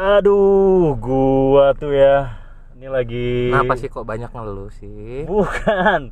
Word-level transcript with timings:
Aduh, 0.00 0.96
gua 0.96 1.76
tuh 1.76 1.92
ya. 1.92 2.32
Ini 2.72 2.88
lagi 2.88 3.52
Kenapa 3.52 3.76
sih 3.76 3.92
kok 3.92 4.08
banyak 4.08 4.32
ngeluh 4.32 4.72
sih? 4.72 5.28
Bukan. 5.28 6.08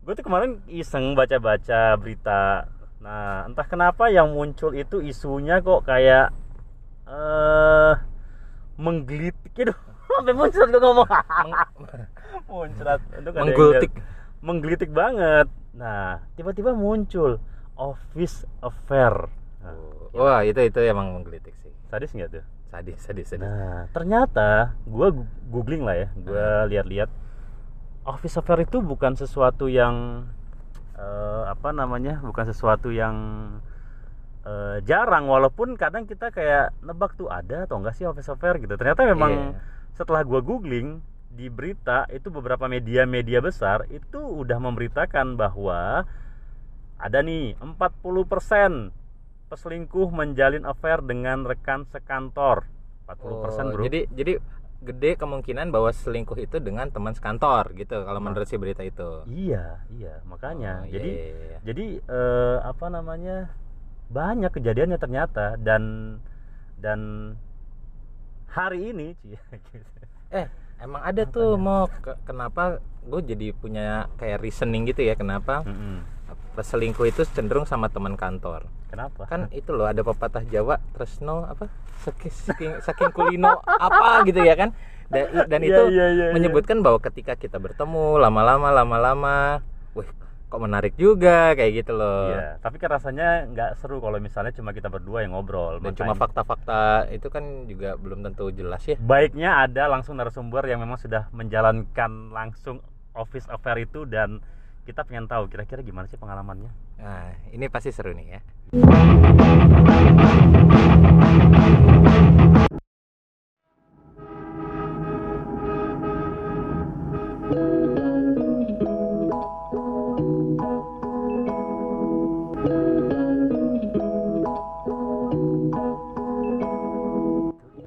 Gue 0.00 0.12
tuh 0.16 0.24
kemarin 0.24 0.64
iseng 0.72 1.12
baca-baca 1.12 2.00
berita. 2.00 2.64
Nah, 3.04 3.44
entah 3.44 3.68
kenapa 3.68 4.08
yang 4.08 4.32
muncul 4.32 4.72
itu 4.72 5.04
isunya 5.04 5.60
kok 5.60 5.84
kayak 5.84 6.32
eh 7.04 7.92
menggelitik 8.80 9.52
gitu. 9.52 9.76
Sampai 10.16 10.32
muncul 10.32 10.64
tuh 10.64 10.80
ngomong. 10.80 11.08
muncrat. 12.48 13.00
Yang- 13.20 14.00
Menggelitik 14.40 14.96
banget. 14.96 15.52
Nah, 15.76 16.24
tiba-tiba 16.40 16.72
muncul 16.72 17.36
office 17.76 18.48
affair. 18.64 19.28
Nah, 19.60 19.76
Wah 20.16 20.40
itu 20.40 20.56
itu 20.56 20.80
emang 20.80 21.20
menggelitik 21.20 21.52
sih. 21.60 21.68
sadis 21.92 22.08
nggak 22.16 22.40
tuh? 22.40 22.53
Sadis 22.74 22.98
sadis 22.98 23.26
sadis. 23.30 23.46
Nah, 23.46 23.86
ternyata 23.94 24.74
gua 24.82 25.14
gu- 25.14 25.30
googling 25.46 25.86
lah 25.86 25.94
ya, 25.94 26.08
gua 26.18 26.66
lihat-lihat 26.66 27.06
office 28.02 28.34
affair 28.34 28.66
itu 28.66 28.82
bukan 28.82 29.14
sesuatu 29.14 29.70
yang 29.70 30.26
eh, 30.98 31.42
apa 31.46 31.70
namanya? 31.70 32.18
Bukan 32.18 32.50
sesuatu 32.50 32.90
yang 32.90 33.14
eh, 34.42 34.82
jarang 34.82 35.30
walaupun 35.30 35.78
kadang 35.78 36.02
kita 36.10 36.34
kayak 36.34 36.74
nebak 36.82 37.14
tuh 37.14 37.30
ada 37.30 37.62
atau 37.70 37.78
enggak 37.78 37.94
sih 37.94 38.10
office 38.10 38.26
affair 38.26 38.58
gitu. 38.58 38.74
Ternyata 38.74 39.06
memang 39.06 39.54
Iya. 39.54 39.62
setelah 39.94 40.26
gua 40.26 40.42
googling 40.42 40.98
di 41.30 41.46
berita 41.46 42.10
itu 42.10 42.26
beberapa 42.26 42.66
media-media 42.66 43.38
besar 43.38 43.86
itu 43.90 44.18
udah 44.18 44.58
memberitakan 44.58 45.38
bahwa 45.38 46.02
ada 46.98 47.18
nih 47.22 47.54
40% 47.58 48.90
peselingkuh 49.48 50.08
menjalin 50.10 50.64
affair 50.64 51.00
dengan 51.04 51.44
rekan 51.44 51.84
sekantor. 51.88 52.64
40% 53.04 53.68
Oh, 53.68 53.72
bro. 53.72 53.82
Jadi 53.84 54.00
jadi 54.12 54.32
gede 54.84 55.16
kemungkinan 55.16 55.72
bahwa 55.72 55.88
selingkuh 55.92 56.36
itu 56.36 56.60
dengan 56.60 56.92
teman 56.92 57.16
sekantor 57.16 57.72
gitu 57.72 58.04
kalau 58.04 58.20
menurut 58.20 58.44
si 58.44 58.56
berita 58.60 58.84
itu. 58.84 59.24
Iya, 59.24 59.80
iya, 59.96 60.20
makanya. 60.28 60.84
Oh, 60.84 60.88
iya, 60.88 60.92
jadi 60.92 61.10
iya, 61.10 61.24
iya. 61.32 61.58
jadi 61.64 61.86
eh, 62.04 62.58
apa 62.64 62.86
namanya? 62.92 63.36
Banyak 64.12 64.52
kejadiannya 64.52 64.98
ternyata 65.00 65.56
dan 65.56 66.16
dan 66.76 67.32
hari 68.52 68.92
ini 68.94 69.08
eh 70.38 70.46
emang 70.78 71.02
ada 71.02 71.24
tuh 71.26 71.56
mau 71.56 71.88
ke- 71.88 72.20
kenapa 72.22 72.78
gue 73.02 73.20
jadi 73.24 73.50
punya 73.56 74.06
kayak 74.20 74.44
reasoning 74.44 74.86
gitu 74.86 75.02
ya 75.02 75.16
kenapa 75.16 75.64
Mm-mm. 75.66 76.04
Selingkuh 76.62 77.08
itu 77.08 77.26
cenderung 77.26 77.64
sama 77.64 77.90
teman 77.90 78.14
kantor. 78.14 78.68
Kenapa? 78.86 79.26
Kan 79.26 79.50
itu 79.50 79.74
loh 79.74 79.88
ada 79.88 80.04
pepatah 80.04 80.46
Jawa 80.46 80.78
tresno 80.92 81.42
apa 81.42 81.66
saking 82.04 82.30
saking, 82.30 82.72
saking 82.78 83.10
kulino 83.10 83.58
apa 83.64 84.22
gitu 84.22 84.38
ya 84.38 84.54
kan. 84.54 84.70
Da- 85.08 85.48
dan 85.48 85.60
Iya, 85.60 85.68
itu 85.68 85.82
iya, 85.90 86.06
iya, 86.12 86.24
iya. 86.30 86.32
menyebutkan 86.32 86.80
bahwa 86.80 86.96
ketika 87.00 87.34
kita 87.34 87.58
bertemu 87.58 88.16
lama-lama 88.16 88.72
lama-lama, 88.72 89.60
wih 89.92 90.08
kok 90.48 90.60
menarik 90.62 90.94
juga 90.94 91.52
kayak 91.52 91.82
gitu 91.82 91.92
loh. 91.92 92.30
Iya, 92.30 92.62
tapi 92.62 92.78
kan 92.78 92.94
rasanya 92.94 93.44
nggak 93.50 93.70
seru 93.82 93.98
kalau 93.98 94.16
misalnya 94.22 94.54
cuma 94.54 94.70
kita 94.70 94.86
berdua 94.86 95.26
yang 95.26 95.34
ngobrol. 95.34 95.82
Dan 95.82 95.92
cuma 95.98 96.14
fakta-fakta 96.14 97.10
itu 97.10 97.26
kan 97.28 97.66
juga 97.66 97.98
belum 97.98 98.22
tentu 98.22 98.48
jelas 98.54 98.80
ya. 98.86 98.94
baiknya 98.96 99.66
ada 99.66 99.90
langsung 99.90 100.14
narasumber 100.14 100.62
yang 100.64 100.78
memang 100.78 100.96
sudah 100.96 101.26
menjalankan 101.34 102.30
langsung 102.30 102.78
office 103.12 103.50
affair 103.50 103.82
itu 103.82 104.06
dan 104.06 104.38
kita 104.84 105.00
pengen 105.08 105.24
tahu 105.24 105.48
kira-kira 105.48 105.80
gimana 105.80 106.04
sih 106.04 106.20
pengalamannya. 106.20 106.68
Nah, 107.00 107.32
ini 107.56 107.72
pasti 107.72 107.88
seru 107.88 108.12
nih 108.12 108.36
ya. 108.36 108.40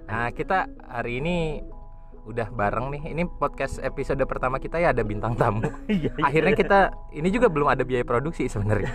Nah, 0.10 0.34
kita 0.34 0.66
hari 0.90 1.22
ini 1.22 1.62
udah 2.28 2.48
bareng 2.50 2.92
nih. 2.92 3.16
Ini 3.16 3.24
podcast 3.32 3.80
episode 3.80 4.20
pertama 4.24 4.60
kita 4.60 4.78
ya 4.78 4.92
ada 4.92 5.02
bintang 5.02 5.34
tamu. 5.34 5.64
Iya. 5.88 6.12
akhirnya 6.20 6.54
kita 6.54 6.80
ini 7.12 7.32
juga 7.32 7.48
belum 7.48 7.68
ada 7.68 7.82
biaya 7.82 8.04
produksi 8.04 8.46
sebenarnya 8.46 8.92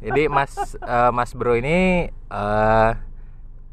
jadi 0.00 0.26
mas 0.26 0.52
eh, 0.74 1.10
mas 1.10 1.30
bro 1.32 1.54
ini 1.54 2.08
eh, 2.10 2.90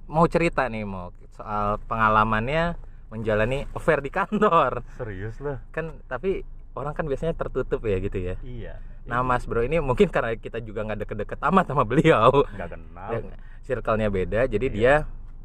mau 0.05 0.25
cerita 0.27 0.67
nih 0.67 0.83
mau 0.83 1.09
soal 1.31 1.79
pengalamannya 1.87 2.75
menjalani 3.09 3.67
affair 3.73 3.99
di 3.99 4.07
kantor 4.07 4.85
serius 4.95 5.35
loh. 5.39 5.59
kan 5.71 5.97
tapi 6.05 6.43
orang 6.71 6.93
kan 6.93 7.03
biasanya 7.03 7.35
tertutup 7.35 7.83
ya 7.83 7.97
gitu 7.99 8.17
ya 8.21 8.35
Iya. 8.41 8.79
nah 9.03 9.25
mas 9.25 9.43
bro 9.43 9.63
ini 9.63 9.81
mungkin 9.81 10.07
karena 10.07 10.37
kita 10.37 10.61
juga 10.61 10.85
nggak 10.85 11.07
deket-deket 11.07 11.39
amat 11.41 11.65
sama 11.67 11.83
beliau 11.83 12.45
nggak 12.47 12.69
kenal. 12.69 13.09
Ya, 13.11 13.19
circle-nya 13.63 14.07
beda 14.07 14.41
jadi 14.45 14.67
Iya. 14.69 14.75
dia 14.75 14.93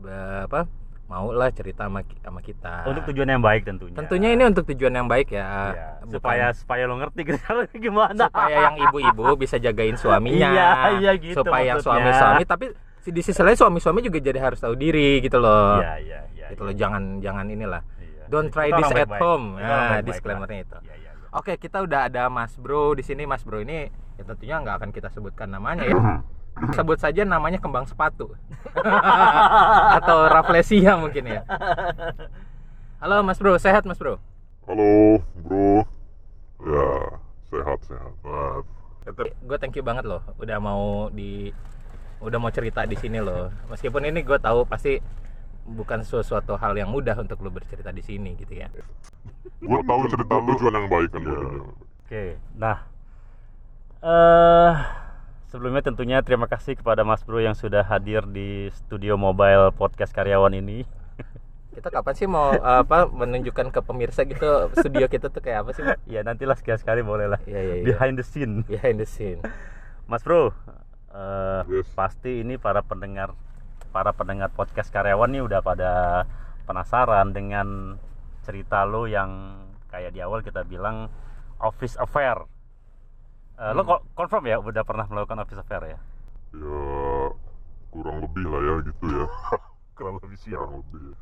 eh, 0.05 0.41
apa 0.47 0.69
mau 1.07 1.31
lah 1.31 1.49
cerita 1.49 1.87
sama, 1.87 2.03
sama 2.19 2.41
kita 2.41 2.83
Untuk 2.85 3.07
tujuan 3.07 3.29
yang 3.29 3.39
baik 3.39 3.63
tentunya. 3.63 3.95
tentunya 3.95 4.29
ini 4.29 4.43
untuk 4.45 4.67
tujuan 4.67 4.91
yang 4.93 5.07
baik 5.07 5.31
ya 5.31 5.47
bukan- 6.03 6.11
supaya 6.13 6.47
supaya 6.51 6.83
lo 6.85 6.95
ngerti 6.97 7.21
gimana. 7.79 8.27
supaya 8.27 8.57
yang 8.65 8.77
ibu-ibu 8.81 9.25
bisa 9.37 9.57
jagain 9.57 9.95
suaminya 9.95 10.51
Iya, 10.51 10.69
iya 10.99 11.13
gitu 11.15 11.41
supaya 11.41 11.79
suami-suami 11.79 12.43
tapi 12.45 12.75
si- 12.99 13.11
di 13.11 13.21
sisi 13.21 13.39
lain 13.39 13.55
suami-suami 13.55 14.01
juga 14.01 14.19
jadi 14.21 14.39
harus 14.41 14.59
tahu 14.59 14.75
diri 14.75 15.19
gitu 15.21 15.39
loh 15.39 15.79
Iya, 15.79 15.95
iya, 15.97 16.21
iya. 16.33 16.47
gitu 16.51 16.61
iya. 16.61 16.69
loh 16.69 16.75
jangan 16.75 17.03
jangan 17.19 17.47
inilah 17.47 17.83
Iya. 17.97 18.27
don't 18.27 18.49
Kita 18.49 18.57
try 18.57 18.67
orang 18.67 18.77
this 18.77 18.91
at 18.91 18.97
baik-baik. 19.01 19.21
home 19.23 19.47
Kita 19.55 19.63
nah 19.65 19.99
disclaimernya 20.03 20.59
itu 20.61 20.77
Iya, 20.81 20.95
iya, 20.97 21.11
iya. 21.15 21.29
oke 21.33 21.53
kita 21.57 21.79
udah 21.81 22.01
ada 22.05 22.23
Mas 22.27 22.53
Bro 22.57 22.83
di 22.93 23.03
sini 23.03 23.23
Mas 23.25 23.41
Bro 23.41 23.63
ini 23.63 23.87
ya 24.17 24.25
tentunya 24.25 24.59
nggak 24.59 24.75
akan 24.77 24.91
kita 24.91 25.09
sebutkan 25.09 25.49
namanya 25.49 25.85
ya 25.85 25.95
sebut 26.73 26.99
saja 27.01 27.23
namanya 27.23 27.61
kembang 27.61 27.85
sepatu 27.85 28.33
atau 30.01 30.19
raflesia 30.33 30.97
mungkin 30.97 31.29
ya 31.29 31.43
halo 33.03 33.21
Mas 33.21 33.37
Bro 33.37 33.61
sehat 33.61 33.85
Mas 33.85 34.01
Bro 34.01 34.17
Halo, 34.67 35.23
bro. 35.47 35.87
Ya, 36.67 36.91
sehat 37.47 37.79
sehat. 37.87 38.13
Nah, 38.27 38.59
gue 39.15 39.57
thank 39.63 39.79
you 39.79 39.87
banget 39.87 40.03
loh 40.03 40.19
udah 40.43 40.59
mau 40.59 41.07
di 41.15 41.55
udah 42.19 42.43
mau 42.43 42.51
cerita 42.51 42.83
di 42.83 42.99
sini 42.99 43.23
loh 43.23 43.55
meskipun 43.71 44.03
ini 44.11 44.27
gue 44.27 44.35
tahu 44.43 44.67
pasti 44.67 44.99
bukan 45.63 46.03
sesuatu 46.03 46.59
hal 46.59 46.75
yang 46.75 46.91
mudah 46.91 47.15
untuk 47.15 47.39
lo 47.47 47.55
bercerita 47.55 47.95
di 47.95 48.03
sini 48.03 48.35
gitu 48.35 48.59
ya 48.59 48.67
gue 49.63 49.81
tahu 49.87 50.01
cerita 50.11 50.35
tujuan 50.35 50.75
yang 50.75 50.89
baik 50.91 51.11
kan. 51.15 51.23
Iya. 51.23 51.39
Oke, 52.07 52.25
nah, 52.59 52.79
eh 54.03 54.75
sebelumnya 55.47 55.83
tentunya 55.83 56.19
terima 56.21 56.47
kasih 56.47 56.75
kepada 56.75 57.03
Mas 57.03 57.23
Bro 57.23 57.39
yang 57.39 57.55
sudah 57.55 57.83
hadir 57.83 58.27
di 58.27 58.69
studio 58.75 59.15
mobile 59.15 59.71
podcast 59.73 60.11
karyawan 60.11 60.55
ini. 60.55 60.83
kita 61.77 61.93
kapan 61.93 62.15
sih 62.17 62.25
mau 62.25 62.57
apa 62.57 63.05
menunjukkan 63.05 63.69
ke 63.69 63.81
pemirsa 63.85 64.25
gitu 64.25 64.73
studio 64.73 65.05
kita 65.07 65.29
tuh 65.29 65.45
kayak 65.45 65.61
apa 65.61 65.71
sih 65.73 65.85
Mas? 65.85 66.01
Ya 66.09 66.25
nantilah 66.25 66.57
sekali-sekali 66.57 67.05
boleh 67.05 67.29
lah. 67.29 67.41
Iya 67.45 67.61
iya 67.61 67.75
iya 67.81 67.85
Behind 67.87 68.17
the 68.17 68.25
scene. 68.25 68.65
behind 68.65 68.97
the 68.97 69.05
scene 69.05 69.45
Mas 70.11 70.25
Bro, 70.25 70.57
eh, 71.13 71.61
Yes. 71.69 71.91
pasti 71.93 72.41
ini 72.41 72.57
para 72.57 72.81
pendengar 72.81 73.37
para 73.93 74.13
pendengar 74.13 74.49
podcast 74.53 74.89
karyawan 74.89 75.29
nih 75.29 75.43
udah 75.45 75.61
pada 75.61 75.93
penasaran 76.65 77.37
dengan 77.37 77.97
cerita 78.41 78.87
lo 78.87 79.05
yang 79.05 79.61
kayak 79.89 80.13
di 80.13 80.21
awal 80.21 80.41
kita 80.41 80.63
bilang 80.63 81.13
office 81.59 81.97
affair. 81.97 82.41
Eh, 83.57 83.73
Lo 83.73 83.83
Hmm. 83.83 83.89
ko- 83.89 84.05
confirm 84.13 84.45
ya 84.47 84.57
udah 84.61 84.85
pernah 84.85 85.09
melakukan 85.09 85.41
office 85.41 85.61
affair 85.65 85.97
ya? 85.97 85.99
Ya, 86.53 86.81
kurang 87.89 88.21
lebih 88.21 88.45
lah 88.49 88.61
ya 88.61 88.75
gitu 88.85 89.05
ya. 89.09 89.27
Kurang 89.97 90.21
lebih 90.21 90.37
Kurang 90.45 90.73
lebih. 90.85 91.17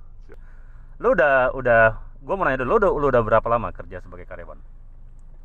Lo 0.98 1.14
udah 1.14 1.50
udah 1.54 1.82
gue 2.18 2.34
mau 2.34 2.42
nanya 2.46 2.62
dulu 2.62 2.70
lo 2.70 2.76
udah 2.78 2.90
lo 2.90 3.06
udah 3.10 3.22
berapa 3.22 3.46
lama 3.50 3.70
kerja 3.70 4.02
sebagai 4.02 4.26
karyawan? 4.26 4.58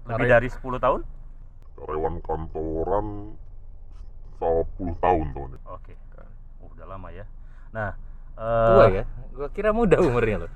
Lebih 0.10 0.26
Karya- 0.26 0.34
dari 0.42 0.48
10 0.50 0.78
tahun? 0.82 1.02
Karyawan 1.78 2.16
kantoran 2.26 3.08
10 4.40 4.94
tahun 4.98 5.26
tuh 5.34 5.46
nih. 5.54 5.62
Oke. 5.70 5.94
Oh, 6.62 6.70
udah 6.74 6.86
lama 6.90 7.10
ya. 7.14 7.26
Nah, 7.70 7.94
eh, 8.34 8.68
tua 8.74 8.86
ya 8.90 9.04
gue 9.40 9.48
kira 9.56 9.72
muda 9.72 9.96
umurnya 10.04 10.44
loh 10.44 10.52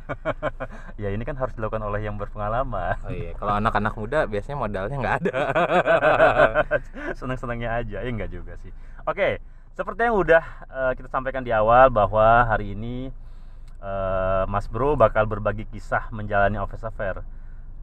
ya 1.01 1.07
ini 1.15 1.23
kan 1.23 1.39
harus 1.39 1.55
dilakukan 1.55 1.79
oleh 1.87 2.03
yang 2.03 2.19
berpengalaman. 2.19 2.99
oh 3.07 3.15
iya 3.15 3.31
kalau 3.39 3.55
anak-anak 3.55 3.95
muda 3.95 4.27
biasanya 4.27 4.59
modalnya 4.59 4.97
nggak 4.99 5.15
ada 5.23 5.33
Senang-senangnya 7.19 7.69
aja, 7.79 7.97
ya 8.03 8.09
enggak 8.09 8.31
juga 8.33 8.53
sih. 8.59 8.71
Oke, 9.07 9.39
seperti 9.73 10.09
yang 10.09 10.17
udah 10.17 10.43
eh, 10.67 10.91
kita 10.99 11.07
sampaikan 11.09 11.45
di 11.45 11.53
awal 11.53 11.87
bahwa 11.87 12.43
hari 12.43 12.75
ini 12.75 13.09
eh, 13.79 14.43
Mas 14.49 14.67
Bro 14.67 14.99
bakal 14.99 15.29
berbagi 15.29 15.63
kisah 15.69 16.09
menjalani 16.11 16.59
office 16.59 16.83
affair. 16.83 17.21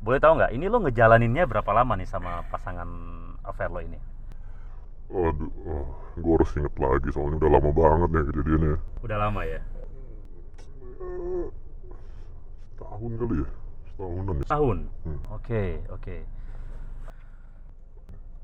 Boleh 0.01 0.21
tahu 0.21 0.41
nggak? 0.41 0.53
Ini 0.57 0.67
lo 0.69 0.81
ngejalaninnya 0.85 1.45
berapa 1.45 1.71
lama 1.73 1.97
nih 1.97 2.09
sama 2.09 2.45
pasangan 2.49 2.89
affair 3.45 3.69
lo 3.73 3.81
ini? 3.81 3.99
Aduh, 5.11 5.51
oh, 5.67 5.87
gue 6.15 6.33
harus 6.39 6.51
inget 6.55 6.75
lagi 6.79 7.09
soalnya 7.11 7.37
udah 7.43 7.51
lama 7.51 7.71
banget 7.75 8.09
ya 8.15 8.23
kejadiannya. 8.31 8.77
Udah 9.03 9.19
lama 9.19 9.43
ya. 9.43 9.61
Setahun 12.75 13.13
kali 13.15 13.35
ya 13.41 13.49
setahunan 13.91 14.35
ya 14.37 14.45
Tahun. 14.47 14.77
Hmm. 15.05 15.21
Oke, 15.31 15.63
oke. 15.89 16.17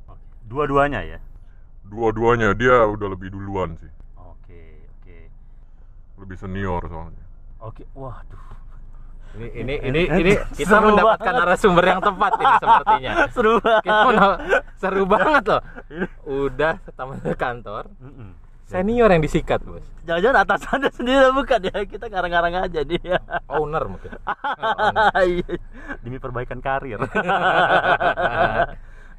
Oke. 0.08 0.25
Dua-duanya 0.46 1.00
ya. 1.02 1.19
dua-duanya 1.87 2.50
dia 2.52 2.82
udah 2.82 3.14
lebih 3.14 3.31
duluan 3.31 3.78
sih 3.78 3.87
Oke, 4.19 4.62
oke. 4.99 5.17
lebih 6.19 6.34
senior 6.34 6.82
soalnya 6.87 7.23
Oke, 7.62 7.87
waduh. 7.94 8.43
Ini 9.37 9.46
ini 9.55 9.75
ini 9.84 10.00
ini 10.08 10.32
kita 10.50 10.81
Seru 10.81 10.90
mendapatkan 10.90 11.23
banget. 11.25 11.40
narasumber 11.44 11.84
yang 11.84 12.00
tepat 12.00 12.32
ini 12.37 12.55
sepertinya. 12.62 13.12
Seru 13.31 13.52
banget. 13.61 13.82
Kita 13.84 14.26
seru 14.76 15.02
banget 15.05 15.44
loh. 15.44 15.62
Udah 16.25 16.75
tamu 16.90 17.12
kantor, 17.37 17.84
Mm-mm. 18.00 18.31
Senior 18.66 19.10
yang 19.10 19.22
disikat, 19.22 19.62
Bos. 19.62 19.82
Jangan-jangan 20.06 20.38
atasannya 20.42 20.90
sendiri 20.90 21.30
bukan 21.34 21.60
ya? 21.66 21.76
Kita 21.86 22.06
ngarang-ngarang 22.10 22.54
aja 22.66 22.80
dia. 22.82 23.18
Owner 23.50 23.84
mungkin. 23.86 24.10
Iya. 25.16 25.56
Demi 26.02 26.18
perbaikan 26.20 26.60
karir. 26.60 27.00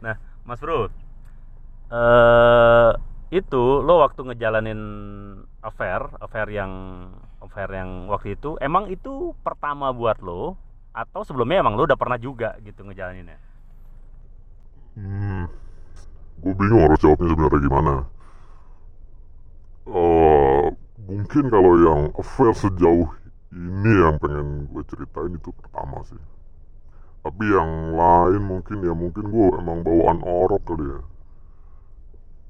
nah, 0.04 0.16
Mas 0.44 0.60
Bro, 0.62 0.90
eh 1.92 2.92
itu 3.28 3.64
lo 3.84 4.00
waktu 4.00 4.24
ngejalanin 4.24 4.80
affair, 5.60 6.00
affair 6.24 6.48
yang 6.48 6.72
affair 7.44 7.68
yang 7.72 8.08
waktu 8.08 8.40
itu, 8.40 8.56
emang 8.64 8.88
itu 8.88 9.36
pertama 9.44 9.92
buat 9.92 10.24
lo 10.24 10.56
atau 10.96 11.28
sebelumnya 11.28 11.60
emang 11.60 11.76
lo 11.76 11.84
udah 11.84 12.00
pernah 12.00 12.16
juga 12.16 12.56
gitu 12.64 12.88
ngejalaninnya? 12.88 13.36
hmm, 14.98 15.44
gue 16.42 16.54
bingung 16.58 16.82
harus 16.90 17.00
jawabnya 17.00 17.30
sebenarnya 17.30 17.62
gimana 17.62 17.94
Eh, 19.88 20.66
mungkin 21.08 21.48
kalau 21.48 21.74
yang 21.80 22.02
affair 22.20 22.52
sejauh 22.52 23.08
ini 23.56 23.92
yang 24.04 24.20
pengen 24.20 24.68
gue 24.68 24.84
ceritain 24.84 25.32
itu 25.32 25.48
pertama 25.56 26.04
sih. 26.04 26.20
Tapi 27.24 27.44
yang 27.48 27.96
lain 27.96 28.42
mungkin 28.44 28.84
ya 28.84 28.92
mungkin 28.92 29.32
gue 29.32 29.48
emang 29.56 29.88
bawaan 29.88 30.20
orok 30.28 30.64
kali 30.68 30.86
ya. 30.92 31.02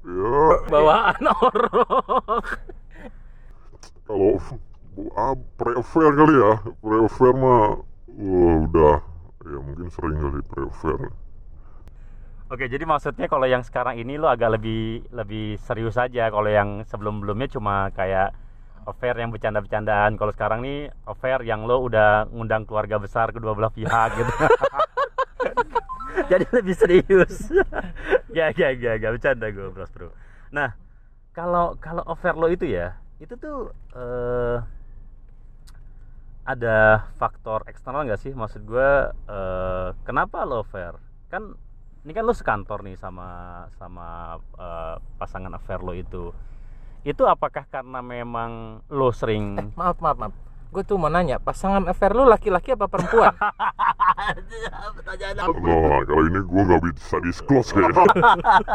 Ya. 0.08 0.42
Bawaan 0.66 1.22
orang. 1.30 2.42
kalau 4.08 4.30
ah, 5.14 5.34
pre-affair 5.54 6.10
kali 6.18 6.34
ya. 6.42 6.52
Pre-affair 6.82 7.34
mah 7.38 7.78
wah, 8.18 8.54
udah. 8.66 8.98
Ya 9.46 9.58
mungkin 9.62 9.86
sering 9.94 10.18
kali 10.18 10.42
pre-affair 10.42 10.98
Oke, 12.48 12.64
jadi 12.64 12.88
maksudnya 12.88 13.28
kalau 13.28 13.44
yang 13.44 13.60
sekarang 13.60 14.00
ini 14.00 14.16
lo 14.16 14.24
agak 14.24 14.56
lebih 14.56 15.04
lebih 15.12 15.60
serius 15.60 16.00
aja. 16.00 16.32
Kalau 16.32 16.48
yang 16.48 16.80
sebelum-belumnya 16.88 17.52
cuma 17.52 17.92
kayak 17.92 18.32
affair 18.88 19.12
yang 19.20 19.28
bercanda-bercandaan. 19.28 20.16
Kalau 20.16 20.32
sekarang 20.32 20.64
nih 20.64 20.88
affair 21.04 21.44
yang 21.44 21.68
lo 21.68 21.84
udah 21.84 22.24
ngundang 22.32 22.64
keluarga 22.64 22.96
besar 22.96 23.36
kedua 23.36 23.52
belah 23.52 23.68
pihak 23.68 24.16
gitu. 24.16 24.32
jadi 26.32 26.48
lebih 26.48 26.72
serius. 26.72 27.52
ya, 28.32 28.48
ya, 28.56 28.72
ya, 28.72 28.96
ya, 28.96 29.08
bercanda 29.12 29.52
gue, 29.52 29.68
bros, 29.68 29.92
bro. 29.92 30.08
Nah, 30.48 30.72
kalau 31.36 31.76
kalau 31.76 32.00
affair 32.08 32.32
lo 32.32 32.48
itu 32.48 32.64
ya, 32.64 32.96
itu 33.20 33.36
tuh 33.36 33.76
eh 33.92 34.56
ada 36.48 37.04
faktor 37.20 37.68
eksternal 37.68 38.08
nggak 38.08 38.24
sih? 38.24 38.32
Maksud 38.32 38.64
gue, 38.64 38.90
eh, 39.12 39.88
kenapa 40.08 40.48
lo 40.48 40.64
affair? 40.64 40.96
Kan 41.28 41.67
ini 42.08 42.16
kan 42.16 42.24
lo 42.24 42.32
sekantor 42.32 42.88
nih 42.88 42.96
sama 42.96 43.28
sama 43.76 44.40
eh, 44.56 44.96
pasangan 45.20 45.52
affair 45.52 45.84
lo 45.84 45.92
itu. 45.92 46.32
Itu 47.04 47.28
apakah 47.28 47.68
karena 47.68 48.00
memang 48.00 48.80
lo 48.88 49.12
sering 49.12 49.76
Maaf, 49.76 50.00
maaf, 50.00 50.16
maaf. 50.16 50.32
Gue 50.68 50.84
tuh 50.84 50.96
mau 50.96 51.08
nanya, 51.08 51.36
pasangan 51.36 51.84
affair 51.84 52.12
lu 52.12 52.24
laki-laki 52.24 52.72
apa 52.72 52.88
perempuan? 52.88 53.36
Nah, 54.28 56.04
kalau 56.04 56.22
ini 56.28 56.40
gue 56.44 56.62
nggak 56.68 56.82
bisa 56.92 57.16
disclose 57.24 57.72
kayaknya. 57.72 58.04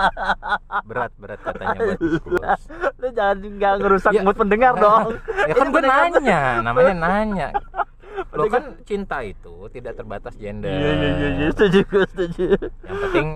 berat, 0.90 1.12
berat 1.22 1.40
katanya 1.42 1.78
buat 1.78 2.00
disclose. 2.02 2.66
lo 2.98 3.08
jangan 3.14 3.38
nggak 3.38 3.74
ngerusak 3.78 4.12
Ya. 4.14 4.22
mood 4.26 4.34
pendengar 4.34 4.74
dong. 4.74 5.14
Ya 5.46 5.54
kan 5.54 5.68
gue 5.70 5.82
nanya, 5.84 6.42
namanya 6.62 6.94
nanya. 6.98 7.48
Lo 8.34 8.46
kan 8.50 8.64
cinta 8.86 9.22
itu 9.26 9.68
tidak 9.74 9.98
terbatas 9.98 10.34
gender. 10.38 10.70
Iya 10.70 10.92
iya 10.94 11.10
iya 11.18 11.30
iya, 11.38 11.48
setuju 11.54 11.80
gue 11.86 12.04
setuju. 12.10 12.46
Yang 12.86 12.98
penting 13.10 13.28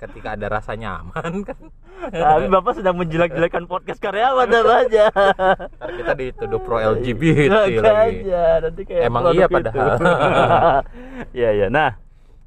ketika 0.00 0.28
ada 0.32 0.46
rasa 0.48 0.72
nyaman 0.80 1.44
kan. 1.44 1.60
Tapi 2.00 2.44
bapak 2.48 2.72
sedang 2.80 2.96
menjelek-jelekan 2.96 3.68
podcast 3.68 4.00
karyawan 4.00 4.48
aja. 4.48 5.12
Ntar 5.12 5.90
kita 6.00 6.12
dituduh 6.16 6.60
pro 6.64 6.80
LGBT 6.80 7.52
lagi. 7.52 7.76
Makanya, 7.76 8.44
nanti 8.64 8.82
kayak 8.88 9.02
Emang 9.12 9.22
iya 9.36 9.44
itu. 9.44 9.54
padahal. 9.60 9.96
Iya 11.36 11.50
iya. 11.52 11.66
Nah, 11.68 12.00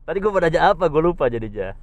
tadi 0.09 0.17
gue 0.17 0.31
mau 0.33 0.41
nanya 0.41 0.73
apa? 0.73 0.89
Gue 0.89 1.01
lupa 1.05 1.29
jadinya. 1.29 1.77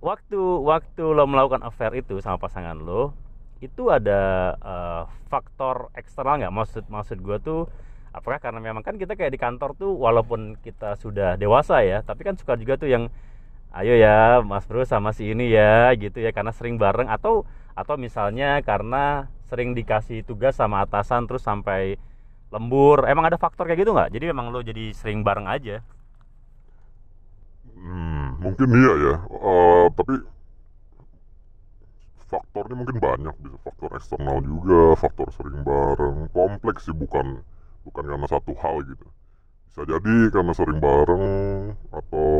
Waktu 0.00 0.40
waktu 0.64 1.04
lo 1.12 1.28
melakukan 1.28 1.60
affair 1.60 1.92
itu 2.00 2.16
sama 2.24 2.40
pasangan 2.40 2.80
lo, 2.80 3.12
itu 3.60 3.92
ada 3.92 4.20
eh, 4.56 5.02
faktor 5.28 5.92
eksternal 5.92 6.40
nggak? 6.40 6.54
Maksud 6.56 6.84
maksud 6.88 7.18
gue 7.20 7.36
tuh 7.44 7.60
apakah 8.16 8.40
karena 8.40 8.64
memang 8.64 8.80
kan 8.80 8.96
kita 8.96 9.12
kayak 9.12 9.36
di 9.36 9.40
kantor 9.40 9.76
tuh 9.76 9.92
walaupun 9.92 10.56
kita 10.64 10.96
sudah 10.96 11.36
dewasa 11.36 11.84
ya, 11.84 12.00
tapi 12.00 12.24
kan 12.24 12.34
suka 12.40 12.56
juga 12.56 12.80
tuh 12.80 12.88
yang 12.88 13.12
ayo 13.76 13.92
ya 13.92 14.40
Mas 14.40 14.64
Bro 14.64 14.88
sama 14.88 15.12
si 15.12 15.36
ini 15.36 15.52
ya 15.52 15.92
gitu 16.00 16.24
ya 16.24 16.32
karena 16.32 16.48
sering 16.48 16.80
bareng 16.80 17.12
atau 17.12 17.44
atau 17.76 18.00
misalnya 18.00 18.64
karena 18.64 19.28
sering 19.44 19.76
dikasih 19.76 20.24
tugas 20.24 20.56
sama 20.56 20.80
atasan 20.88 21.28
terus 21.28 21.44
sampai 21.44 22.00
lembur. 22.48 23.04
Emang 23.04 23.28
ada 23.28 23.36
faktor 23.36 23.68
kayak 23.68 23.84
gitu 23.84 23.92
nggak? 23.92 24.16
Jadi 24.16 24.24
memang 24.32 24.48
lo 24.48 24.64
jadi 24.64 24.96
sering 24.96 25.20
bareng 25.20 25.44
aja. 25.44 25.84
Hmm, 27.76 28.40
mungkin 28.40 28.68
iya 28.72 28.92
ya. 28.96 29.14
Eh, 29.28 29.86
tapi 29.92 30.14
faktornya 32.26 32.74
mungkin 32.80 32.96
banyak 32.96 33.34
bisa 33.44 33.56
faktor 33.60 33.90
eksternal 33.92 34.40
juga, 34.40 34.96
faktor 34.98 35.28
sering 35.36 35.60
bareng, 35.62 36.32
kompleks 36.32 36.88
sih 36.88 36.96
bukan 36.96 37.44
bukan 37.86 38.04
karena 38.10 38.26
satu 38.34 38.52
hal 38.62 38.76
gitu. 38.90 39.06
Bisa 39.70 39.82
jadi 39.92 40.16
karena 40.34 40.52
sering 40.58 40.78
bareng 40.86 41.26
atau 41.92 42.30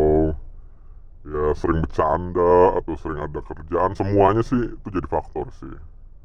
ya 1.27 1.45
sering 1.61 1.79
bercanda 1.85 2.53
atau 2.79 2.95
sering 3.03 3.19
ada 3.27 3.41
kerjaan 3.43 3.93
semuanya 3.99 4.43
sih 4.47 4.61
itu 4.77 4.89
jadi 4.97 5.09
faktor 5.11 5.47
sih 5.61 5.75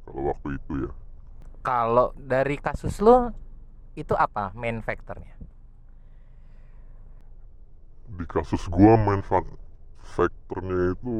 kalau 0.05 0.21
waktu 0.31 0.47
itu 0.61 0.73
ya. 0.87 0.91
Kalau 1.67 2.07
dari 2.17 2.57
kasus 2.65 2.95
lo 3.05 3.17
itu 4.01 4.13
apa 4.25 4.43
main 4.61 4.79
faktornya? 4.87 5.33
di 8.17 8.25
kasus 8.33 8.63
gua 8.75 8.93
main 9.05 9.21
fak- 9.29 9.57
faktornya 10.15 10.79
itu 10.93 11.15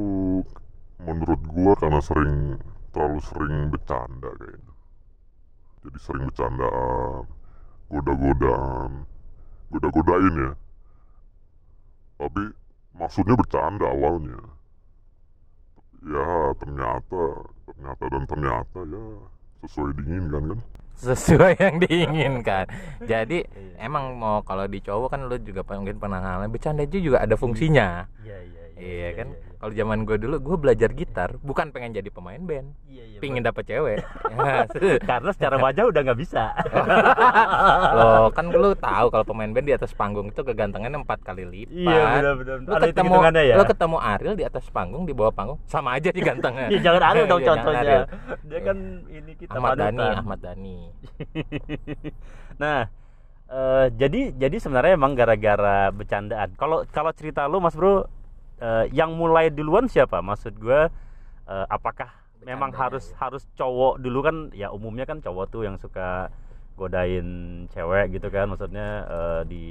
menurut 1.08 1.42
gua 1.54 1.74
karena 1.82 2.00
sering 2.08 2.36
terlalu 2.94 3.20
sering 3.30 3.56
bercanda 3.74 4.30
kayaknya 4.40 4.74
jadi 5.86 5.98
sering 6.02 6.24
bercandaan 6.30 7.26
goda-godaan 7.92 8.92
goda-godain 9.72 10.36
ya 10.40 10.52
tapi 12.16 12.44
maksudnya 12.96 13.36
bercanda 13.36 13.86
awalnya 13.92 14.40
ya 16.02 16.28
ternyata 16.58 17.24
ternyata 17.68 18.04
dan 18.08 18.24
ternyata 18.26 18.80
ya 18.88 19.06
sesuai 19.62 19.92
diinginkan 20.00 20.44
kan 20.56 20.62
Sesuai 21.02 21.58
yang 21.58 21.82
diinginkan. 21.82 22.70
Jadi 23.10 23.42
Iya. 23.42 23.90
emang 23.90 24.22
mau 24.22 24.46
kalau 24.46 24.70
di 24.70 24.78
cowok 24.86 25.10
kan 25.10 25.26
lo 25.26 25.34
juga 25.42 25.66
mungkin 25.66 25.98
pernah 25.98 26.22
ngalamin 26.22 26.54
bercanda 26.54 26.86
itu 26.86 27.10
juga 27.10 27.26
ada 27.26 27.34
fungsinya. 27.34 28.06
iya 28.22 28.38
iya 28.38 28.61
Iya 28.82 29.10
kan? 29.14 29.28
Kalau 29.62 29.74
zaman 29.78 30.10
gue 30.10 30.18
dulu 30.18 30.36
gue 30.42 30.58
belajar 30.58 30.90
gitar 30.90 31.38
bukan 31.46 31.70
pengen 31.70 31.94
jadi 31.94 32.10
pemain 32.10 32.42
band, 32.42 32.74
iya 32.90 33.06
iya 33.06 33.20
pingin 33.22 33.46
dapet 33.46 33.70
cewek. 33.70 34.02
Ya, 34.42 34.98
karena 35.06 35.30
secara 35.36 35.60
wajah 35.62 35.92
udah 35.92 36.02
nggak 36.02 36.18
bisa 36.18 36.50
lo 38.00 38.32
kan 38.34 38.50
lu 38.50 38.74
tahu 38.74 39.12
kalau 39.14 39.26
pemain 39.28 39.52
band 39.54 39.68
di 39.70 39.76
atas 39.76 39.94
panggung 39.94 40.34
itu 40.34 40.42
kegantengannya 40.42 41.04
empat 41.04 41.20
kali 41.22 41.46
lipat. 41.46 41.70
iya 41.76 42.02
benar 42.18 42.34
benar 42.42 42.56
Lo 42.66 42.74
ada 42.80 42.88
ketemu 42.90 43.14
ya 43.38 43.56
lo 43.60 43.64
ketemu 43.68 43.98
Ariel 44.02 44.36
di 44.40 44.46
atas 44.48 44.66
panggung 44.74 45.04
di 45.06 45.14
bawah 45.14 45.34
panggung 45.36 45.60
sama 45.70 46.00
aja 46.00 46.10
nih 46.10 46.24
gantengnya. 46.26 46.68
Iya, 46.74 46.80
jangan 46.82 47.02
Ariel 47.14 47.26
dong 47.30 47.42
Iya, 47.44 47.50
contohnya 47.54 47.82
Ariel. 47.86 48.04
dia 48.50 48.60
kan 48.66 48.78
ini 49.12 49.32
kita 49.38 49.52
Ahmad 49.54 49.76
Dhani. 49.78 50.08
Ahmad 50.18 50.40
Dhani. 50.42 50.78
nah 52.62 52.80
eh, 53.52 53.86
jadi 53.94 54.22
jadi 54.34 54.58
sebenarnya 54.58 54.94
emang 54.98 55.14
gara-gara 55.14 55.92
bercandaan 55.94 56.50
kalau 56.58 56.88
kalau 56.90 57.12
cerita 57.14 57.46
lu 57.46 57.62
mas 57.62 57.78
bro 57.78 58.08
eh, 58.62 58.86
yang 58.94 59.12
mulai 59.18 59.50
duluan 59.54 59.86
siapa? 59.92 60.22
Maksud 60.24 60.54
gue 60.62 60.82
eh, 61.54 61.66
apakah 61.70 62.10
memang 62.42 62.72
Bercandanya, 62.72 62.82
harus 62.82 63.06
ya. 63.12 63.18
harus 63.22 63.44
cowok 63.60 63.94
dulu 64.02 64.20
kan? 64.26 64.36
Ya 64.56 64.68
umumnya 64.74 65.06
kan 65.10 65.20
cowok 65.26 65.46
tuh 65.54 65.62
yang 65.68 65.78
suka 65.82 66.32
godain 66.80 67.28
cewek 67.74 68.06
gitu 68.18 68.28
kan 68.34 68.46
maksudnya 68.52 68.88
eh, 69.10 69.42
di 69.52 69.64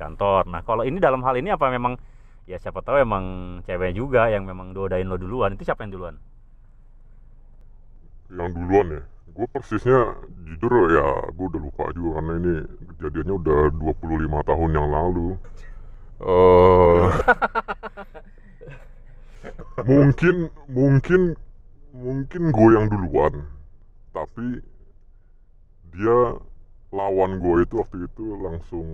kantor. 0.00 0.48
Nah 0.50 0.62
kalau 0.66 0.82
ini 0.88 0.98
dalam 0.98 1.22
hal 1.26 1.36
ini 1.38 1.50
apa 1.54 1.66
memang 1.70 1.94
ya 2.50 2.58
siapa 2.62 2.80
tahu 2.86 2.96
emang 3.02 3.24
cewek 3.66 3.92
juga 3.98 4.30
yang 4.34 4.44
memang 4.50 4.72
godain 4.76 5.06
lo 5.10 5.16
duluan. 5.20 5.54
Itu 5.56 5.64
siapa 5.68 5.84
yang 5.86 5.94
duluan? 5.96 6.16
Yang 8.30 8.50
duluan 8.54 8.86
ya? 8.90 9.02
Gue 9.36 9.46
persisnya 9.52 9.98
jujur 10.46 10.72
ya 10.96 11.06
gue 11.34 11.46
udah 11.50 11.60
lupa 11.60 11.84
juga 11.92 12.10
karena 12.22 12.32
ini 12.40 12.54
kejadiannya 12.96 13.34
udah 13.42 13.60
25 13.74 14.48
tahun 14.50 14.70
yang 14.78 14.88
lalu. 14.90 15.28
Eh 16.16 17.10
mungkin 19.84 20.50
mungkin 20.70 21.36
mungkin 21.92 22.42
gue 22.52 22.70
yang 22.74 22.86
duluan. 22.92 23.34
Tapi 24.12 24.60
dia 25.92 26.18
lawan 26.92 27.40
gue 27.40 27.56
itu 27.64 27.74
waktu 27.80 28.06
itu 28.08 28.24
langsung 28.40 28.88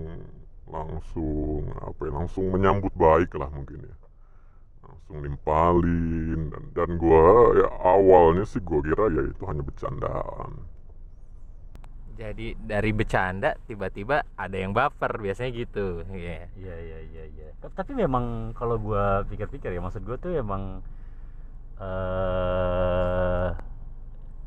langsung 0.66 1.68
apa 1.82 2.00
ya 2.08 2.12
langsung 2.16 2.44
menyambut 2.50 2.94
baik 2.96 3.34
lah 3.36 3.50
mungkin 3.52 3.84
ya. 3.84 3.96
Langsung 4.82 5.22
nimpalin 5.22 6.50
dan 6.50 6.64
dan 6.74 6.90
gue 6.98 7.26
ya 7.58 7.68
awalnya 7.82 8.44
sih 8.48 8.62
gue 8.62 8.80
kira 8.82 9.10
ya 9.12 9.22
itu 9.28 9.42
hanya 9.46 9.62
bercandaan 9.62 10.71
Jadi 12.22 12.54
dari 12.54 12.90
bercanda 12.94 13.58
tiba-tiba 13.66 14.22
ada 14.38 14.54
yang 14.54 14.70
baper 14.70 15.18
biasanya 15.18 15.50
gitu. 15.58 16.06
Iya. 16.06 16.46
Iya 16.54 16.76
iya 16.78 16.98
iya 17.10 17.24
iya. 17.34 17.48
Tapi 17.58 17.98
memang 17.98 18.54
kalau 18.54 18.78
gua 18.78 19.26
pikir-pikir 19.26 19.74
ya 19.74 19.82
maksud 19.82 20.06
gua 20.06 20.14
tuh 20.22 20.38
emang 20.38 20.86
eh 21.82 23.50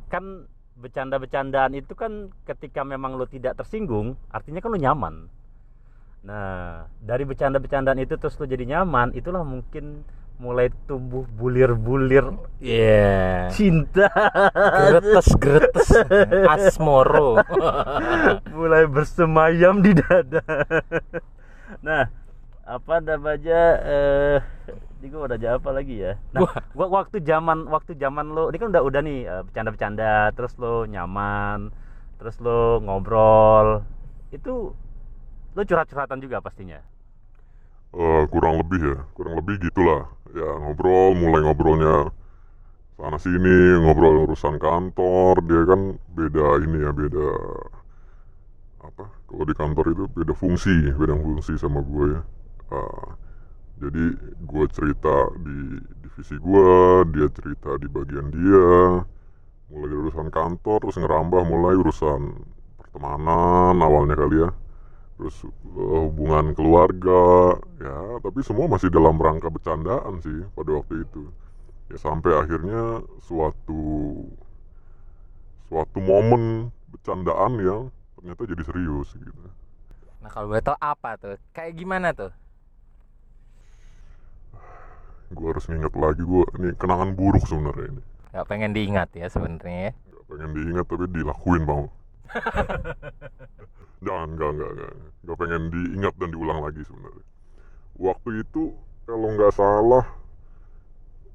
kan 0.07 0.47
bercanda-bercandaan 0.79 1.75
itu 1.75 1.91
kan 1.95 2.31
ketika 2.47 2.83
memang 2.83 3.15
lo 3.19 3.27
tidak 3.27 3.59
tersinggung, 3.59 4.15
artinya 4.31 4.59
kan 4.63 4.71
lo 4.71 4.79
nyaman. 4.79 5.15
Nah, 6.25 6.87
dari 6.99 7.23
bercanda-bercandaan 7.23 7.99
itu 7.99 8.15
terus 8.19 8.35
lo 8.39 8.47
jadi 8.47 8.63
nyaman, 8.67 9.15
itulah 9.15 9.43
mungkin 9.43 10.03
mulai 10.35 10.67
tumbuh 10.83 11.23
bulir-bulir 11.31 12.27
Iya. 12.59 13.47
cinta. 13.49 14.11
Gretes 14.91 15.29
gretes 15.35 15.89
asmoro. 16.53 17.39
mulai 18.51 18.83
bersemayam 18.85 19.79
di 19.79 19.95
dada. 19.95 20.43
nah, 21.79 22.11
apa 22.61 22.95
namanya 22.99 23.61
eh 23.81 24.37
ini 24.99 25.07
gue 25.07 25.21
udah 25.21 25.37
jawab 25.37 25.61
apa 25.61 25.71
lagi 25.71 26.01
ya? 26.01 26.17
Nah, 26.31 26.43
wa- 26.73 26.91
waktu 26.91 27.21
zaman 27.21 27.69
waktu 27.69 27.93
zaman 27.93 28.33
lo 28.33 28.49
ini 28.49 28.57
kan 28.57 28.69
udah 28.69 28.81
udah 28.81 29.01
nih 29.01 29.19
eh, 29.23 29.41
bercanda-bercanda, 29.45 30.33
terus 30.33 30.57
lo 30.57 30.83
nyaman, 30.83 31.69
terus 32.17 32.35
lo 32.39 32.81
ngobrol. 32.81 33.85
Itu 34.29 34.73
lo 35.53 35.61
curhat-curhatan 35.61 36.19
juga 36.19 36.41
pastinya. 36.41 36.81
Eh, 37.95 38.23
kurang 38.33 38.55
lebih 38.59 38.81
ya 38.91 38.97
kurang 39.15 39.35
lebih 39.39 39.55
gitulah. 39.65 40.03
Ya 40.35 40.49
ngobrol 40.61 41.15
mulai 41.15 41.41
ngobrolnya 41.47 42.11
sana 42.99 43.17
sini 43.19 43.55
ngobrol 43.83 44.15
urusan 44.27 44.55
kantor 44.59 45.33
dia 45.47 45.61
kan 45.71 45.81
beda 46.15 46.45
ini 46.63 46.77
ya 46.83 46.91
beda 46.91 47.27
apa 48.85 49.05
kalau 49.25 49.43
di 49.49 49.55
kantor 49.57 49.85
itu 49.95 50.03
beda 50.11 50.33
fungsi 50.35 50.75
beda 50.93 51.15
fungsi 51.17 51.53
sama 51.57 51.79
gue 51.81 52.05
ya. 52.15 52.21
Eh, 52.75 53.07
jadi 53.75 54.03
gue 54.43 54.65
cerita 54.71 55.15
di 55.39 55.57
divisi 56.03 56.35
gue 56.39 56.69
dia 57.15 57.27
cerita 57.31 57.75
di 57.79 57.87
bagian 57.91 58.27
dia 58.31 58.67
mulai 59.71 59.87
dari 59.91 59.99
urusan 60.07 60.27
kantor 60.31 60.77
terus 60.83 60.97
ngerambah 61.01 61.41
mulai 61.47 61.75
urusan 61.79 62.21
pertemanan 62.79 63.75
awalnya 63.79 64.15
kali 64.15 64.37
ya 64.43 64.49
terus 65.15 65.35
eh, 65.47 65.99
hubungan 66.07 66.51
keluarga 66.57 67.55
ya 67.79 67.97
tapi 68.19 68.39
semua 68.43 68.67
masih 68.67 68.89
dalam 68.91 69.15
rangka 69.15 69.47
bercandaan 69.47 70.19
sih 70.19 70.43
pada 70.55 70.71
waktu 70.75 71.07
itu 71.07 71.23
ya 71.91 71.97
sampai 72.01 72.31
akhirnya 72.35 72.99
suatu 73.23 73.83
suatu 75.69 75.99
momen 76.01 76.69
bercandaan 76.93 77.53
yang 77.61 77.81
ternyata 78.17 78.41
jadi 78.47 78.63
serius 78.65 79.09
gitu 79.17 79.43
Nah 80.25 80.33
kalau 80.33 80.49
boleh 80.49 80.63
tahu 80.65 80.73
apa 80.81 81.21
tuh? 81.21 81.37
Kayak 81.53 81.73
gimana 81.77 82.09
tuh? 82.09 82.33
gue 85.35 85.47
harus 85.51 85.65
nginget 85.67 85.93
lagi 85.97 86.21
gue 86.21 86.43
ini 86.61 86.67
kenangan 86.77 87.11
buruk 87.17 87.43
sebenarnya 87.43 87.91
ini 87.91 88.01
Gak 88.35 88.45
pengen 88.51 88.71
diingat 88.75 89.09
ya 89.15 89.27
sebenarnya 89.31 89.79
ya. 89.89 89.91
Gak 90.11 90.23
pengen 90.27 90.49
diingat 90.53 90.85
tapi 90.91 91.05
dilakuin 91.07 91.63
mau 91.63 91.87
jangan 94.05 94.27
enggak 94.35 94.49
enggak 94.55 94.71
enggak. 94.75 94.91
Nggak 95.25 95.37
pengen 95.39 95.61
diingat 95.73 96.13
dan 96.19 96.29
diulang 96.31 96.59
lagi 96.61 96.81
sebenarnya. 96.85 97.25
Waktu 97.95 98.29
itu 98.43 98.63
kalau 99.05 99.27
nggak 99.37 99.53
salah 99.55 100.05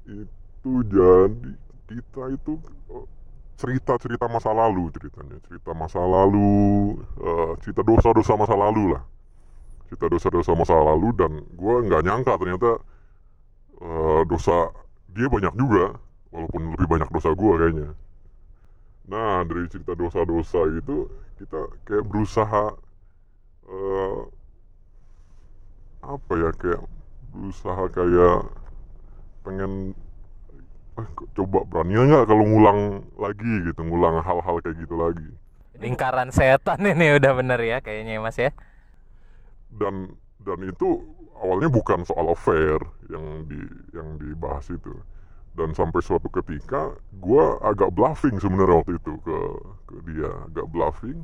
itu 0.05 0.73
jadi 0.91 1.51
kita 1.89 2.23
itu 2.35 2.53
eh, 2.91 3.05
cerita-cerita 3.59 4.25
masa 4.31 4.51
lalu 4.55 4.91
ceritanya. 4.95 5.37
Cerita 5.47 5.71
masa 5.75 6.01
lalu 6.01 6.95
eh, 7.19 7.51
cerita 7.65 7.81
dosa-dosa 7.83 8.33
masa 8.39 8.55
lalu 8.55 8.95
lah. 8.95 9.03
Cerita 9.89 10.07
dosa-dosa 10.07 10.51
masa 10.55 10.75
lalu 10.77 11.11
dan 11.17 11.31
gue 11.43 11.75
nggak 11.87 12.01
nyangka 12.05 12.33
ternyata 12.39 12.79
eh, 13.81 14.21
dosa 14.29 14.71
dia 15.11 15.27
banyak 15.27 15.51
juga 15.59 15.99
walaupun 16.31 16.61
lebih 16.79 16.87
banyak 16.87 17.09
dosa 17.11 17.35
gue 17.35 17.53
kayaknya 17.59 17.91
nah 19.09 19.41
dari 19.45 19.65
cerita 19.67 19.97
dosa-dosa 19.97 20.61
itu 20.77 21.09
kita 21.41 21.59
kayak 21.89 22.05
berusaha 22.05 22.75
eh, 23.65 24.21
apa 26.01 26.33
ya 26.37 26.49
kayak 26.57 26.81
berusaha 27.33 27.83
kayak 27.93 28.37
pengen 29.41 29.93
eh, 31.01 31.07
coba 31.33 31.65
berani 31.65 31.97
nggak 31.97 32.25
kalau 32.29 32.45
ngulang 32.45 32.79
lagi 33.17 33.53
gitu 33.65 33.81
ngulang 33.81 34.21
hal-hal 34.21 34.57
kayak 34.61 34.77
gitu 34.81 34.95
lagi 34.97 35.29
Lingkaran 35.81 36.29
setan 36.29 36.85
ini 36.93 37.17
udah 37.17 37.31
bener 37.33 37.57
ya 37.57 37.77
kayaknya 37.81 38.17
ya, 38.17 38.21
Mas 38.21 38.37
ya. 38.37 38.53
dan 39.71 40.13
dan 40.43 40.59
itu 40.67 41.01
awalnya 41.41 41.71
bukan 41.71 42.05
soal 42.05 42.29
affair 42.29 42.77
yang 43.09 43.49
di 43.49 43.61
yang 43.95 44.19
dibahas 44.21 44.67
itu 44.69 44.93
dan 45.51 45.75
sampai 45.75 45.99
suatu 45.99 46.31
ketika 46.31 46.95
gue 47.19 47.45
agak 47.59 47.91
bluffing 47.91 48.39
sebenarnya 48.39 48.81
waktu 48.83 48.95
itu 48.95 49.13
ke 49.19 49.37
ke 49.91 49.95
dia. 50.07 50.31
Agak 50.47 50.65
bluffing. 50.71 51.19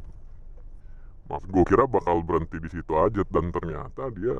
Mas 1.31 1.43
gue 1.47 1.63
kira 1.63 1.87
bakal 1.87 2.23
berhenti 2.23 2.59
di 2.59 2.69
situ 2.71 2.91
aja. 2.99 3.23
Dan 3.31 3.55
ternyata 3.55 4.11
dia 4.11 4.35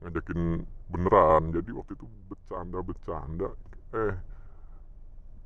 ngajakin 0.00 0.64
beneran. 0.88 1.52
Jadi 1.52 1.70
waktu 1.76 1.92
itu 2.00 2.06
bercanda 2.32 2.78
bercanda 2.80 3.48
eh 3.90 4.14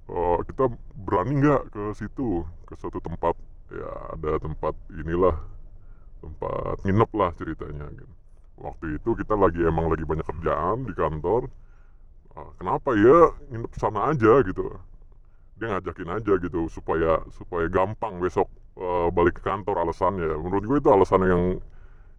eh, 0.07 0.39
kita 0.47 0.65
berani 1.03 1.33
nggak 1.43 1.63
ke 1.75 1.83
situ? 1.99 2.47
Ke 2.71 2.79
suatu 2.79 3.03
tempat. 3.03 3.35
Ya 3.75 3.91
ada 4.15 4.39
tempat 4.39 4.75
inilah. 4.95 5.35
Tempat 6.23 6.79
nginep 6.87 7.11
lah 7.11 7.31
ceritanya 7.35 7.91
gitu. 7.91 8.15
Waktu 8.55 9.03
itu 9.03 9.19
kita 9.19 9.35
lagi 9.35 9.67
emang 9.67 9.91
lagi 9.91 10.07
banyak 10.07 10.27
kerjaan 10.31 10.87
di 10.87 10.95
kantor. 10.95 11.51
Ah, 12.35 12.51
kenapa 12.59 12.91
ya 12.99 13.31
nginep 13.51 13.73
sana 13.79 14.11
aja 14.11 14.43
gitu. 14.43 14.75
Dia 15.59 15.67
ngajakin 15.71 16.11
aja 16.19 16.33
gitu 16.43 16.67
supaya 16.67 17.23
supaya 17.31 17.71
gampang 17.71 18.19
besok 18.19 18.51
eh, 18.75 19.09
balik 19.15 19.39
ke 19.39 19.43
kantor 19.47 19.87
alasannya. 19.87 20.35
Menurut 20.43 20.65
gue 20.67 20.79
itu 20.83 20.91
alasan 20.91 21.23
yang 21.31 21.43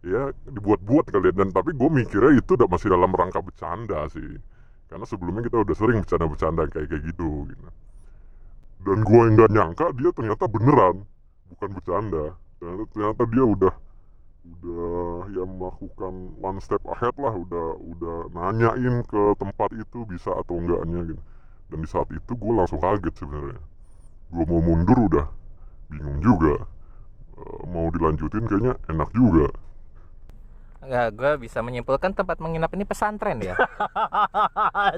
ya 0.06 0.32
dibuat-buat 0.48 1.10
kali 1.12 1.34
dan 1.36 1.50
tapi 1.52 1.74
gue 1.76 1.90
mikirnya 1.92 2.40
itu 2.40 2.56
udah 2.56 2.70
masih 2.72 2.94
dalam 2.96 3.12
rangka 3.12 3.44
bercanda 3.44 4.08
sih. 4.08 4.40
Karena 4.88 5.04
sebelumnya 5.04 5.44
kita 5.52 5.58
udah 5.66 5.76
sering 5.76 6.00
bercanda-bercanda 6.06 6.64
kayak 6.72 6.88
kayak 6.88 7.04
gitu 7.12 7.30
gitu. 7.52 7.68
Dan 8.88 9.04
gue 9.04 9.22
nggak 9.36 9.50
nyangka 9.52 9.86
dia 10.00 10.10
ternyata 10.16 10.46
beneran 10.48 10.96
bukan 11.52 11.70
bercanda. 11.76 12.26
Ternyata, 12.62 12.84
ternyata 12.96 13.24
dia 13.28 13.44
udah 13.44 13.74
udah 14.46 15.26
ya 15.34 15.44
melakukan 15.44 16.14
one 16.38 16.62
step 16.62 16.82
ahead 16.86 17.14
lah 17.18 17.34
udah 17.34 17.68
udah 17.82 18.18
nanyain 18.30 19.02
ke 19.04 19.22
tempat 19.36 19.74
itu 19.74 20.06
bisa 20.06 20.30
atau 20.32 20.62
enggaknya 20.62 21.14
gitu 21.14 21.22
dan 21.66 21.78
di 21.82 21.90
saat 21.90 22.06
itu 22.14 22.32
gue 22.32 22.54
langsung 22.54 22.78
kaget 22.78 23.16
sebenarnya 23.18 23.58
gue 24.30 24.44
mau 24.46 24.62
mundur 24.62 24.98
udah 25.10 25.28
bingung 25.90 26.22
juga 26.22 26.66
Eh, 27.36 27.68
mau 27.68 27.92
dilanjutin 27.92 28.48
kayaknya 28.48 28.80
enak 28.88 29.12
juga 29.12 29.52
Enggak, 30.80 31.08
gue 31.18 31.32
bisa 31.44 31.60
menyimpulkan 31.60 32.14
tempat 32.14 32.40
menginap 32.40 32.70
ini 32.72 32.86
pesantren 32.86 33.42
ya. 33.42 33.58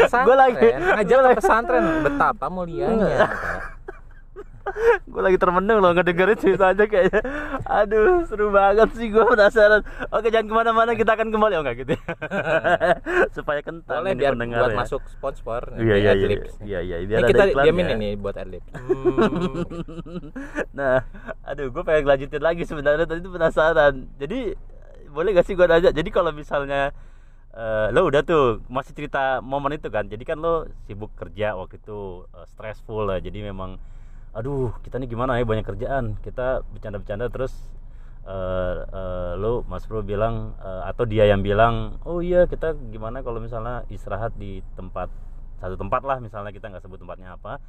Pesantren. 0.00 0.24
Gua 0.24 0.36
lagi- 0.38 0.72
ngajak 0.72 1.18
ke 1.18 1.24
lagi- 1.26 1.36
pesantren 1.36 1.84
betapa 2.00 2.46
mulianya. 2.46 3.26
Gue 5.04 5.22
lagi 5.22 5.36
termenung 5.36 5.78
loh 5.84 5.92
ngedengerin 5.92 6.38
ceritanya 6.40 6.84
kayaknya. 6.88 7.20
Aduh 7.68 8.24
seru 8.24 8.48
banget 8.48 8.88
sih 8.96 9.12
gue 9.12 9.20
penasaran. 9.20 9.84
Oke 10.08 10.32
jangan 10.32 10.46
ke 10.48 10.54
mana-mana 10.54 10.90
kita 10.96 11.12
akan 11.12 11.28
kembali. 11.28 11.54
Oh 11.60 11.62
enggak 11.62 11.76
gitu 11.84 11.94
supaya 13.36 13.60
kentang 13.60 14.04
Boleh 14.04 14.12
ini 14.16 14.20
biar 14.24 14.32
pendengar 14.32 14.60
buat 14.64 14.72
ya. 14.72 14.78
masuk 14.80 15.02
sponsor. 15.12 15.62
iya 15.76 15.96
iya 16.00 16.12
iya. 16.16 16.38
iya 16.64 16.78
iya 16.80 16.96
Ini 17.04 17.08
biar 17.08 17.18
ada 17.20 17.28
kita 17.30 17.44
diamin 17.60 17.86
ini 18.00 18.08
buat 18.16 18.36
adlib. 18.40 18.64
Hmm. 18.72 19.64
nah 20.78 21.04
aduh 21.44 21.68
gue 21.68 21.82
pengen 21.84 22.04
lanjutin 22.08 22.42
lagi 22.42 22.64
sebenarnya. 22.64 23.04
Tadi 23.04 23.20
itu 23.20 23.30
penasaran. 23.30 23.94
Jadi 24.16 24.56
boleh 25.12 25.30
gak 25.36 25.46
sih 25.46 25.54
gue 25.54 25.66
nanya? 25.68 25.92
Jadi 25.92 26.08
kalau 26.10 26.32
misalnya 26.34 26.90
eh, 27.54 27.86
lo 27.92 28.08
udah 28.08 28.24
tuh 28.24 28.64
masih 28.72 28.96
cerita 28.96 29.44
momen 29.44 29.76
itu 29.76 29.92
kan? 29.92 30.08
Jadi 30.08 30.24
kan 30.24 30.40
lo 30.40 30.66
sibuk 30.88 31.12
kerja 31.14 31.52
waktu 31.54 31.78
itu 31.78 32.24
eh, 32.32 32.46
stressful 32.48 33.06
lah. 33.12 33.20
Jadi 33.20 33.44
memang 33.44 33.76
aduh 34.34 34.74
kita 34.82 34.98
nih 34.98 35.08
gimana 35.08 35.38
ya 35.38 35.46
banyak 35.46 35.66
kerjaan. 35.66 36.18
Kita 36.20 36.66
bercanda-bercanda 36.74 37.30
terus 37.30 37.54
eh, 38.26 38.76
eh, 38.82 39.32
lo 39.38 39.62
Mas 39.70 39.86
Bro 39.86 40.02
bilang 40.02 40.58
eh, 40.58 40.82
atau 40.90 41.06
dia 41.06 41.30
yang 41.30 41.40
bilang 41.40 42.02
oh 42.02 42.18
iya 42.18 42.50
kita 42.50 42.74
gimana 42.90 43.22
kalau 43.22 43.38
misalnya 43.38 43.86
istirahat 43.88 44.34
di 44.34 44.60
tempat 44.74 45.08
satu 45.62 45.78
tempat 45.78 46.02
lah 46.02 46.18
misalnya 46.18 46.50
kita 46.50 46.66
nggak 46.68 46.82
sebut 46.82 46.98
tempatnya 46.98 47.38
apa. 47.38 47.62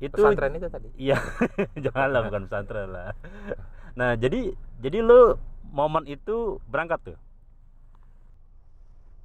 Itu 0.00 0.16
pesantren 0.16 0.56
itu 0.56 0.68
tadi? 0.72 0.88
Iya, 0.96 1.20
janganlah 1.84 2.28
bukan 2.28 2.48
pesantren 2.48 2.88
lah. 2.88 3.12
Nah, 3.92 4.16
jadi 4.16 4.56
jadi 4.80 5.04
lu 5.04 5.36
momen 5.72 6.08
itu 6.08 6.60
berangkat 6.68 7.12
tuh. 7.12 7.18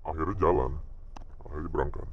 akhirnya 0.06 0.38
jalan. 0.38 0.72
Akhirnya 1.42 1.70
berangkat 1.74 2.06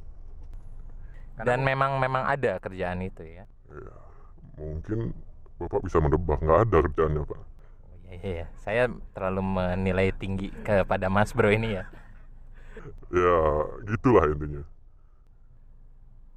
dan 1.42 1.64
memang 1.64 1.98
memang 1.98 2.28
ada 2.28 2.60
kerjaan 2.60 3.02
itu 3.02 3.24
ya? 3.24 3.44
Ya 3.72 4.11
mungkin 4.58 5.12
bapak 5.60 5.80
bisa 5.86 5.98
menebak 6.02 6.38
nggak 6.44 6.60
ada 6.68 6.78
kerjaannya 6.88 7.22
pak 7.30 7.40
Oh, 7.86 7.96
iya, 8.08 8.14
iya, 8.20 8.30
iya. 8.44 8.46
saya 8.64 8.82
terlalu 9.14 9.42
menilai 9.58 10.08
tinggi 10.14 10.48
kepada 10.66 11.06
Mas 11.12 11.30
Bro 11.36 11.50
ini 11.52 11.78
ya 11.80 11.84
ya 13.12 13.36
gitulah 13.86 14.24
intinya 14.28 14.62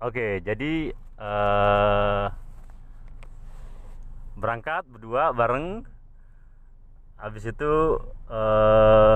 Oke, 0.04 0.44
jadi 0.44 0.92
eh 1.20 2.26
berangkat 4.36 4.84
berdua 4.92 5.32
bareng. 5.32 5.88
Habis 7.16 7.44
itu 7.48 7.72
eh 8.28 9.16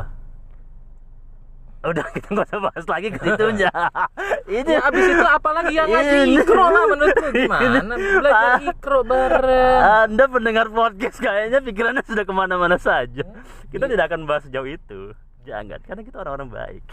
udah 1.79 2.05
kita 2.15 2.27
nggak 2.35 2.47
usah 2.51 2.59
bahas 2.59 2.85
lagi 2.85 3.07
ke 3.09 3.19
situnya. 3.23 3.71
Ini 4.49 4.65
Ya 4.67 4.81
abis 4.89 5.05
itu 5.05 5.25
apalagi 5.29 5.73
yang 5.77 5.87
ngaji 5.87 6.17
ikro 6.41 6.65
lah 6.67 6.83
menurutmu 6.89 7.29
gimana 7.31 7.93
belajar 7.95 8.59
ikro 8.65 8.99
bareng 9.05 9.81
Anda 10.09 10.25
pendengar 10.25 10.67
podcast 10.67 11.21
kayaknya 11.21 11.61
pikirannya 11.61 12.03
sudah 12.03 12.25
ke 12.25 12.33
mana-mana 12.33 12.75
saja. 12.81 13.23
Kita 13.69 13.85
Iya. 13.85 13.91
tidak 13.95 14.05
akan 14.09 14.21
bahas 14.25 14.43
sejauh 14.49 14.65
itu. 14.65 15.13
Jangan, 15.45 15.79
karena 15.85 16.01
kita 16.03 16.17
orang-orang 16.19 16.49
baik. 16.49 16.85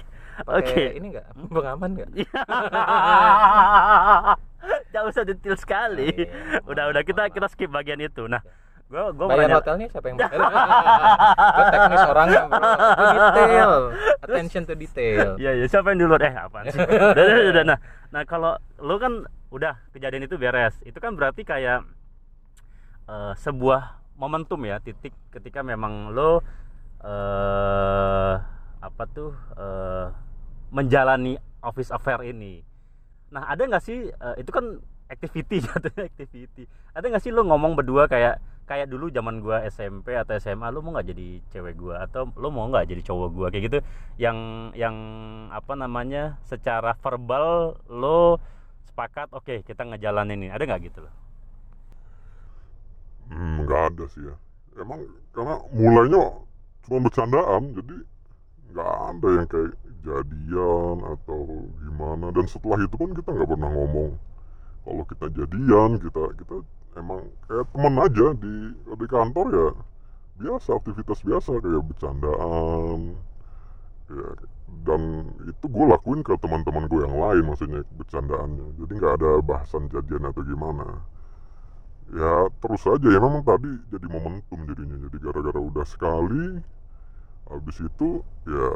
Oke. 0.44 1.00
ini 1.00 1.16
enggak 1.16 1.26
pengaman 1.48 1.96
enggak 1.96 2.08
Gak 4.92 5.04
usah 5.06 5.22
detail 5.24 5.56
sekali. 5.56 6.08
Oh, 6.12 6.16
iya. 6.20 6.60
Udah, 6.66 6.84
udah 6.92 7.02
kita 7.06 7.30
kita 7.30 7.46
skip 7.48 7.70
bagian 7.70 8.00
itu. 8.02 8.26
Nah, 8.26 8.42
gua 8.86 9.10
gua 9.10 9.26
mau 9.26 9.34
bayar 9.34 9.50
nanya- 9.50 9.58
hotelnya 9.58 9.86
siapa 9.90 10.06
yang 10.06 10.16
bayar 10.16 10.38
Gua 11.56 11.64
teknis 11.68 12.02
orangnya 12.06 12.40
bro 12.46 12.62
detail 13.10 13.72
attention 14.22 14.62
to 14.62 14.74
detail 14.74 15.28
Iya, 15.36 15.50
iya, 15.58 15.66
siapa 15.66 15.90
yang 15.90 16.06
duluan? 16.06 16.22
Eh, 16.22 16.34
apaan 16.34 16.64
sih? 16.70 16.78
udah, 17.12 17.12
udah, 17.12 17.44
udah, 17.50 17.64
Nah, 17.66 17.78
nah 18.10 18.22
kalau 18.22 18.54
lu 18.78 18.94
kan 18.96 19.12
udah 19.50 19.78
kejadian 19.90 20.26
itu 20.26 20.36
beres. 20.36 20.74
Itu 20.82 20.98
kan 20.98 21.14
berarti 21.14 21.42
kayak 21.42 21.82
eh, 23.06 23.32
sebuah 23.36 23.82
momentum 24.14 24.62
ya, 24.64 24.78
titik 24.78 25.12
ketika 25.30 25.60
memang 25.60 26.10
lo 26.10 26.40
eh 27.02 28.34
apa 28.80 29.02
tuh 29.10 29.34
eh, 29.54 30.06
menjalani 30.70 31.34
office 31.60 31.90
affair 31.90 32.22
ini. 32.22 32.62
Nah, 33.30 33.46
ada 33.46 33.62
nggak 33.62 33.82
sih 33.82 34.10
eh, 34.10 34.34
itu 34.38 34.50
kan 34.50 34.78
activity 35.06 35.60
jatuhnya 35.66 36.06
activity. 36.06 36.64
Ada 36.94 37.06
nggak 37.06 37.22
sih 37.22 37.30
lo 37.30 37.42
ngomong 37.42 37.74
berdua 37.74 38.06
kayak 38.06 38.38
kayak 38.68 38.90
dulu 38.92 39.06
zaman 39.16 39.40
gua 39.44 39.62
SMP 39.66 40.14
atau 40.18 40.34
SMA 40.38 40.68
lo 40.74 40.82
mau 40.84 40.92
nggak 40.94 41.08
jadi 41.14 41.28
cewek 41.52 41.74
gua? 41.78 41.94
Atau 42.04 42.30
lo 42.36 42.48
mau 42.50 42.66
nggak 42.70 42.86
jadi 42.90 43.02
cowok 43.08 43.28
gua? 43.36 43.46
Kayak 43.52 43.64
gitu. 43.72 43.78
Yang 44.20 44.38
yang 44.76 44.96
apa 45.54 45.72
namanya 45.78 46.38
secara 46.50 46.92
verbal 46.98 47.78
lo 47.90 48.38
sepakat 48.90 49.28
oke 49.32 49.62
kita 49.64 49.82
ngejalanin 49.86 50.38
ini. 50.46 50.48
Ada 50.52 50.64
nggak 50.68 50.82
gitu 50.92 51.00
loh 51.06 51.14
Hmm, 53.30 53.66
nggak 53.66 53.82
ada 53.92 54.04
sih 54.14 54.22
ya. 54.22 54.34
Emang 54.78 55.00
karena 55.34 55.54
mulainya 55.74 56.22
cuma 56.86 56.98
bercandaan 57.02 57.62
jadi 57.74 57.96
nggak 58.72 58.92
ada 59.10 59.28
yang 59.34 59.48
kayak 59.50 59.72
jadian 60.06 60.96
atau 61.02 61.40
gimana. 61.82 62.26
Dan 62.30 62.46
setelah 62.46 62.78
itu 62.82 62.94
pun 62.94 63.10
kita 63.16 63.30
nggak 63.34 63.50
pernah 63.50 63.70
ngomong 63.72 64.10
kalau 64.86 65.04
kita 65.10 65.26
jadian 65.34 65.90
kita 65.98 66.22
kita 66.38 66.56
emang 66.96 67.20
kayak 67.46 67.66
teman 67.72 67.94
aja 68.00 68.26
di 68.36 68.54
di 68.74 69.06
kantor 69.06 69.46
ya. 69.52 69.68
Biasa 70.36 70.76
aktivitas 70.76 71.20
biasa 71.24 71.60
kayak 71.60 71.84
bercandaan. 71.84 73.16
Ya 74.12 74.28
dan 74.66 75.30
itu 75.46 75.66
gue 75.70 75.86
lakuin 75.86 76.26
ke 76.26 76.34
teman-teman 76.42 76.90
gue 76.90 77.06
yang 77.06 77.16
lain 77.16 77.44
maksudnya 77.46 77.80
bercandaannya. 77.96 78.76
Jadi 78.82 78.92
nggak 78.98 79.14
ada 79.22 79.30
bahasan 79.40 79.86
jadian 79.88 80.26
atau 80.26 80.42
gimana. 80.42 81.00
Ya 82.14 82.50
terus 82.62 82.82
aja 82.86 83.06
ya 83.06 83.18
memang 83.18 83.42
tadi 83.46 83.70
jadi 83.90 84.06
momentum 84.10 84.66
jadinya. 84.66 84.96
Jadi 85.06 85.16
gara-gara 85.22 85.60
udah 85.60 85.86
sekali 85.86 86.58
habis 87.46 87.76
itu 87.78 88.26
ya 88.46 88.70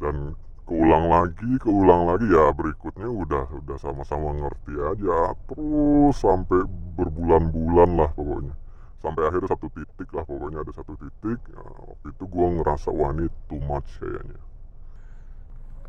dan 0.00 0.36
keulang 0.68 1.06
lagi 1.10 1.52
keulang 1.60 2.02
lagi. 2.10 2.26
Ya 2.30 2.50
berikutnya 2.54 3.08
udah 3.08 3.44
udah 3.62 3.76
sama-sama 3.78 4.34
ngerti 4.36 4.74
aja. 4.78 5.34
Terus 5.50 6.16
sampai 6.18 6.64
berbulan-bulan 6.98 7.90
lah 7.98 8.10
pokoknya. 8.14 8.54
Sampai 9.02 9.26
akhirnya 9.26 9.50
satu 9.50 9.66
titik 9.74 10.08
lah 10.14 10.24
pokoknya 10.26 10.62
ada 10.62 10.72
satu 10.74 10.94
titik. 10.94 11.38
Ya, 11.50 11.62
waktu 11.62 12.06
itu 12.14 12.24
gua 12.30 12.46
ngerasa 12.54 12.88
wah 12.94 13.10
ini 13.14 13.26
too 13.50 13.58
much 13.66 13.90
kayaknya. 13.98 14.40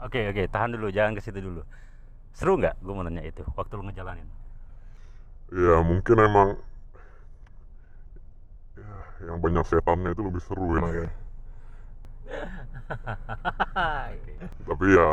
Oke 0.04 0.20
oke 0.28 0.44
tahan 0.52 0.76
dulu 0.76 0.92
jangan 0.92 1.16
ke 1.16 1.22
situ 1.24 1.40
dulu. 1.40 1.64
Seru 2.34 2.58
nggak 2.58 2.82
gue 2.82 2.94
mau 2.94 3.06
nanya 3.06 3.24
itu 3.24 3.46
waktu 3.54 3.78
lo 3.78 3.86
ngejalanin? 3.86 4.26
Ya 5.54 5.86
mungkin 5.86 6.18
emang 6.18 6.50
ya, 8.74 8.96
yang 9.30 9.38
banyak 9.38 9.64
setannya 9.70 10.18
itu 10.18 10.22
lebih 10.26 10.42
seru 10.42 10.66
ya 10.82 10.82
tapi 14.68 14.86
ya 14.92 15.10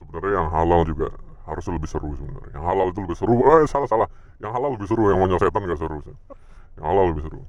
sebenarnya 0.00 0.32
yang 0.40 0.48
halal 0.50 0.82
juga 0.84 1.08
harus 1.42 1.64
lebih 1.68 1.88
seru 1.90 2.10
sebenarnya. 2.14 2.54
Yang 2.54 2.64
halal 2.64 2.86
itu 2.94 2.98
lebih 3.02 3.16
seru. 3.18 3.34
Eh 3.42 3.66
salah 3.66 3.88
salah. 3.90 4.08
Yang 4.38 4.52
halal 4.54 4.70
lebih 4.78 4.86
seru. 4.88 5.02
Yang 5.10 5.18
banyak 5.26 5.38
setan 5.42 5.62
gak 5.66 5.80
seru 5.80 5.98
sih. 6.06 6.16
yang 6.78 6.86
halal 6.88 7.04
lebih 7.12 7.22
seru. 7.26 7.40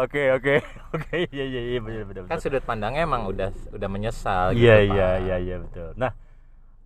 Oke 0.00 0.32
oke 0.32 0.54
oke. 0.96 1.16
Iya 1.28 1.44
iya 1.44 1.62
iya. 1.76 1.78
Benar 1.82 2.04
benar 2.08 2.22
kan 2.30 2.38
sudut 2.40 2.64
pandangnya 2.64 3.04
emang 3.04 3.28
udah 3.28 3.50
udah 3.74 3.88
menyesal 3.90 4.56
Iya 4.56 4.76
gitu, 4.80 4.94
iya 4.96 5.08
Pak. 5.10 5.24
iya 5.26 5.36
iya 5.42 5.56
betul. 5.60 5.88
Nah, 6.00 6.10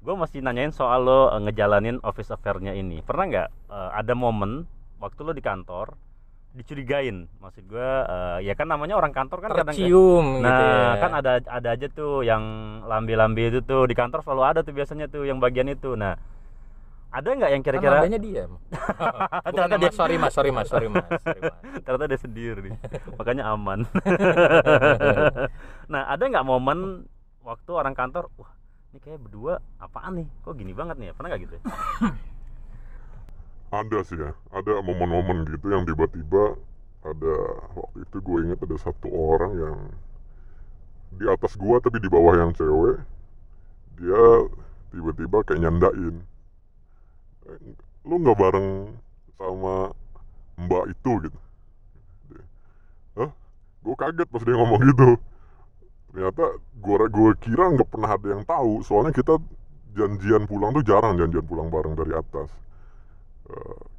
gue 0.03 0.15
masih 0.19 0.39
nanyain 0.43 0.75
soal 0.75 1.07
lo 1.07 1.31
eh, 1.31 1.41
ngejalanin 1.47 2.03
office 2.03 2.35
affair-nya 2.35 2.75
ini. 2.75 2.99
Pernah 3.05 3.25
nggak 3.31 3.49
eh, 3.71 3.91
ada 3.95 4.15
momen 4.19 4.67
waktu 4.99 5.21
lo 5.23 5.31
di 5.31 5.45
kantor 5.45 5.95
dicurigain? 6.51 7.25
Maksud 7.39 7.63
gue 7.65 7.91
eh, 8.03 8.37
ya 8.43 8.53
kan 8.53 8.67
namanya 8.67 8.95
orang 8.95 9.11
kantor 9.11 9.41
kan 9.41 9.49
kadang 9.51 9.67
tercium 9.71 10.39
Nah, 10.39 10.45
gitu 10.45 10.63
ya. 10.65 10.95
kan 10.99 11.11
ada 11.15 11.31
ada 11.43 11.69
aja 11.71 11.87
tuh 11.89 12.21
yang 12.21 12.43
lambe-lambe 12.83 13.47
itu 13.47 13.59
tuh. 13.61 13.85
Di 13.85 13.93
kantor 13.93 14.21
selalu 14.21 14.43
ada 14.45 14.59
tuh 14.61 14.73
biasanya 14.73 15.07
tuh 15.07 15.23
yang 15.23 15.39
bagian 15.39 15.67
itu. 15.67 15.93
Nah, 15.93 16.15
ada 17.09 17.27
nggak 17.27 17.51
yang 17.51 17.59
kan 17.59 17.67
kira-kira 17.67 17.95
lambenya 17.99 18.19
diam 18.19 18.51
Bukan 19.41 19.49
Ternyata 19.49 19.75
dia- 19.81 19.91
sorry 19.91 20.15
mas 20.15 20.31
sorry 20.31 20.51
mas 20.51 20.69
sorry 20.69 20.87
mas, 20.87 21.03
sorry, 21.19 21.41
mas. 21.41 21.57
ternyata 21.83 22.05
dia 22.05 22.19
sendiri 22.21 22.69
makanya 23.17 23.43
aman. 23.49 23.79
Nah 25.89 26.05
ada 26.05 26.21
nggak 26.21 26.45
momen 26.45 27.09
waktu 27.41 27.71
orang 27.73 27.93
kantor 27.93 28.29
wah 28.37 28.51
ini 28.89 28.99
kayak 29.01 29.19
berdua 29.19 29.59
apaan 29.79 30.17
nih? 30.17 30.27
Kok 30.43 30.55
gini 30.55 30.73
banget 30.73 30.97
nih 30.97 31.07
ya? 31.09 31.13
Pernah 31.13 31.29
nggak 31.29 31.41
gitu 31.45 31.55
ya? 31.55 31.61
Ada 33.69 33.99
sih 34.05 34.17
ya 34.17 34.33
ada 34.53 34.81
momen-momen 34.81 35.45
gitu 35.53 35.67
yang 35.69 35.85
tiba-tiba 35.85 36.57
ada 37.05 37.35
waktu 37.77 37.99
itu 38.05 38.17
gue 38.21 38.39
inget 38.49 38.59
ada 38.65 38.77
satu 38.81 39.09
orang 39.13 39.53
yang 39.57 39.79
di 41.17 41.25
atas 41.25 41.57
gua 41.57 41.81
tapi 41.81 41.99
di 42.05 42.09
bawah 42.09 42.37
yang 42.37 42.53
cewek 42.53 43.01
dia 43.97 44.23
tiba-tiba 44.93 45.41
kayak 45.45 45.61
nyandain 45.65 46.17
"Eh, 47.49 47.59
lu 48.05 48.15
nggak 48.21 48.39
bareng 48.39 48.69
sama 49.39 49.93
mbak 50.59 50.85
itu? 50.91 51.13
gitu. 51.29 51.39
Hah? 53.17 53.31
gue 53.85 53.95
kaget 53.95 54.29
pas 54.29 54.43
dia 54.43 54.57
ngomong 54.59 54.81
gitu. 54.85 55.11
Ternyata 56.13 56.45
gua 56.83 57.09
gua 57.09 57.31
kira 57.41 57.65
nggak 57.73 57.89
pernah 57.89 58.11
ada 58.17 58.27
yang 58.37 58.43
tahu 58.45 58.85
soalnya 58.85 59.13
kita 59.17 59.41
janjian 59.97 60.45
pulang 60.45 60.77
tuh 60.77 60.85
jarang 60.85 61.17
janjian 61.17 61.45
pulang 61.47 61.73
bareng 61.73 61.97
dari 61.97 62.13
atas 62.15 62.53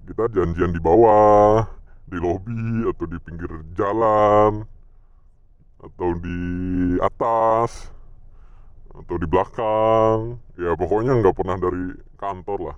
kita 0.08 0.24
janjian 0.34 0.72
di 0.74 0.82
bawah 0.82 1.66
di 2.10 2.18
lobi 2.18 2.90
atau 2.90 3.06
di 3.06 3.18
pinggir 3.22 3.52
jalan 3.78 4.66
atau 5.80 6.10
di 6.18 6.40
atas 7.00 7.94
atau 8.90 9.16
di 9.16 9.28
belakang 9.30 10.36
ya 10.60 10.74
pokoknya 10.76 11.22
nggak 11.22 11.36
pernah 11.38 11.56
dari 11.56 11.86
kantor 12.18 12.60
lah 12.74 12.78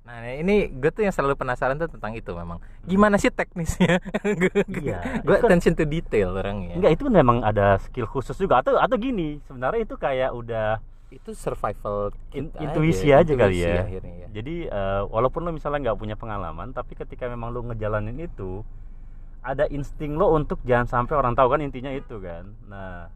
Nah 0.00 0.26
ini 0.26 0.66
gue 0.66 0.90
tuh 0.90 1.06
yang 1.06 1.14
selalu 1.14 1.38
penasaran 1.38 1.78
tuh 1.78 1.86
tentang 1.86 2.10
itu 2.18 2.34
memang. 2.34 2.58
Gimana 2.82 3.14
sih 3.14 3.30
teknisnya? 3.30 4.02
Iya, 4.66 5.22
gue 5.22 5.22
itu 5.22 5.30
kan- 5.38 5.46
attention 5.46 5.78
to 5.78 5.86
detail 5.86 6.34
orangnya. 6.34 6.74
Enggak, 6.74 6.98
itu 6.98 7.06
memang 7.06 7.46
ada 7.46 7.78
skill 7.78 8.10
khusus 8.10 8.34
juga 8.34 8.58
atau 8.58 8.74
atau 8.74 8.96
gini, 8.98 9.38
sebenarnya 9.46 9.86
itu 9.86 9.94
kayak 9.94 10.34
udah 10.34 10.82
Itu 11.10 11.34
survival 11.34 12.14
intuisi 12.34 13.10
aja, 13.10 13.26
aja 13.26 13.32
kali 13.34 13.58
ya. 13.60 13.82
akhirnya 13.82 14.14
ya. 14.24 14.26
Jadi 14.30 14.56
eh, 14.70 15.02
walaupun 15.10 15.42
lo 15.42 15.50
misalnya 15.50 15.90
nggak 15.90 15.98
punya 15.98 16.14
pengalaman, 16.14 16.70
tapi 16.70 16.94
ketika 16.94 17.26
memang 17.26 17.50
lo 17.50 17.66
ngejalanin 17.66 18.14
itu, 18.18 18.62
ada 19.42 19.66
insting 19.68 20.14
lo 20.14 20.30
untuk 20.32 20.62
jangan 20.62 20.86
sampai 20.86 21.14
orang 21.18 21.34
tahu 21.34 21.50
kan 21.50 21.60
intinya 21.60 21.90
itu 21.90 22.22
kan. 22.22 22.46
Nah, 22.70 23.10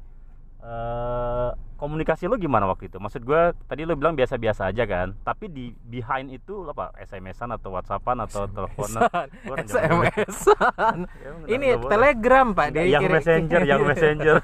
eh, 0.64 1.50
komunikasi 1.74 2.24
lo 2.24 2.34
gimana 2.34 2.64
waktu 2.64 2.88
itu? 2.88 2.96
Maksud 2.96 3.20
gue 3.20 3.40
tadi 3.62 3.84
lo 3.84 3.92
bilang 3.92 4.14
biasa-biasa 4.14 4.66
aja 4.66 4.82
kan, 4.82 5.12
tapi 5.20 5.46
di 5.46 5.64
behind 5.84 6.32
itu 6.32 6.64
lo 6.64 6.72
apa? 6.72 6.96
SMS-an 6.98 7.52
atau 7.52 7.68
WhatsApp-an 7.70 8.24
atau 8.24 8.48
teleponan? 8.48 9.04
Zaman 9.04 9.58
dulu. 9.60 9.68
SMS-an. 9.68 10.98
Ya, 11.14 11.30
Ini. 11.46 11.66
Telegram 11.84 12.46
Pak. 12.50 12.66
Dia 12.70 12.82
yang 12.88 13.02
kirim- 13.02 13.14
messenger, 13.14 13.60
yang 13.62 13.82
messenger. 13.90 14.36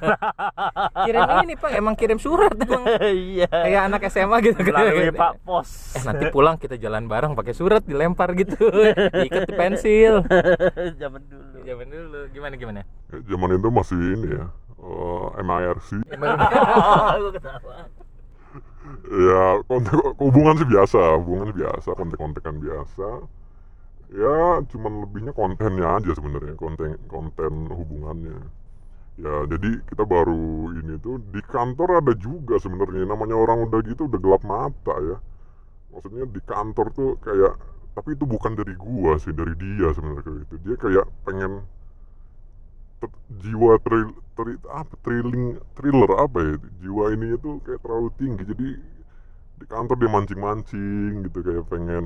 kirim 1.00 1.22
ini 1.40 1.54
Pak, 1.56 1.70
emang 1.72 1.94
kirim 1.94 2.18
surat 2.18 2.52
emang. 2.60 2.84
Iya. 3.00 3.48
Kayak 3.48 3.82
anak 3.88 4.00
SMA 4.06 4.36
gitu 4.42 4.60
Melalui 4.60 5.08
Pak 5.10 5.32
Pos. 5.40 5.68
Eh 5.96 6.02
nanti 6.04 6.24
pulang 6.28 6.54
kita 6.54 6.76
jalan 6.76 7.06
bareng 7.06 7.32
pakai 7.32 7.50
surat 7.50 7.80
dilempar 7.80 8.36
gitu. 8.36 8.54
Diikat 9.10 9.48
di 9.48 9.54
pensil. 9.54 10.20
zaman 10.94 11.22
dulu. 11.24 11.56
Zaman 11.60 11.86
dulu 11.88 12.20
gimana 12.30 12.54
gimana? 12.54 12.80
Ya, 13.08 13.16
zaman 13.26 13.48
itu 13.54 13.68
masih 13.70 13.96
ini 13.96 14.28
ya 14.36 14.44
eh, 14.90 15.42
MIRC 15.42 15.88
ya 19.10 19.60
kontek 19.66 19.96
hubungan 20.18 20.54
sih 20.56 20.68
biasa 20.68 21.20
hubungan 21.20 21.52
sih 21.52 21.56
biasa 21.62 21.88
kontek-kontekan 21.94 22.56
biasa. 22.58 23.08
Ya 24.10 24.58
cuman 24.66 25.06
lebihnya 25.06 25.30
kontennya 25.30 25.86
aja 26.02 26.10
sebenarnya 26.18 26.58
konten 26.58 26.98
konten 27.06 27.70
hubungannya. 27.70 28.38
Ya 29.20 29.34
jadi 29.46 29.84
kita 29.86 30.02
baru 30.02 30.74
ini 30.74 30.98
tuh 30.98 31.22
di 31.30 31.40
kantor 31.46 32.02
ada 32.02 32.12
juga 32.18 32.58
sebenarnya 32.58 33.06
namanya 33.06 33.36
orang 33.38 33.70
udah 33.70 33.80
gitu 33.86 34.10
udah 34.10 34.18
gelap 34.18 34.42
mata 34.42 34.96
ya. 34.98 35.16
Maksudnya 35.94 36.24
di 36.26 36.40
kantor 36.42 36.86
tuh 36.94 37.10
kayak 37.22 37.54
tapi 37.94 38.14
itu 38.14 38.24
bukan 38.26 38.54
dari 38.54 38.74
gua 38.78 39.18
sih 39.22 39.30
dari 39.34 39.54
dia 39.54 39.94
sebenarnya 39.94 40.42
gitu. 40.46 40.54
Dia 40.66 40.76
kayak 40.78 41.06
pengen 41.22 41.62
ter- 43.00 43.18
jiwa 43.42 43.72
trail, 43.86 44.08
tri- 44.36 44.62
apa 44.80 44.94
thrilling 45.04 45.46
thriller 45.76 46.10
apa 46.24 46.38
ya? 46.48 46.54
Jiwa 46.82 47.04
ini 47.16 47.26
itu 47.38 47.50
kayak 47.66 47.80
terlalu 47.84 48.08
tinggi 48.20 48.42
jadi 48.52 48.68
di 49.60 49.66
kantor 49.68 49.96
dia 50.00 50.10
mancing-mancing 50.16 51.12
gitu 51.28 51.38
kayak 51.46 51.64
pengen 51.72 52.04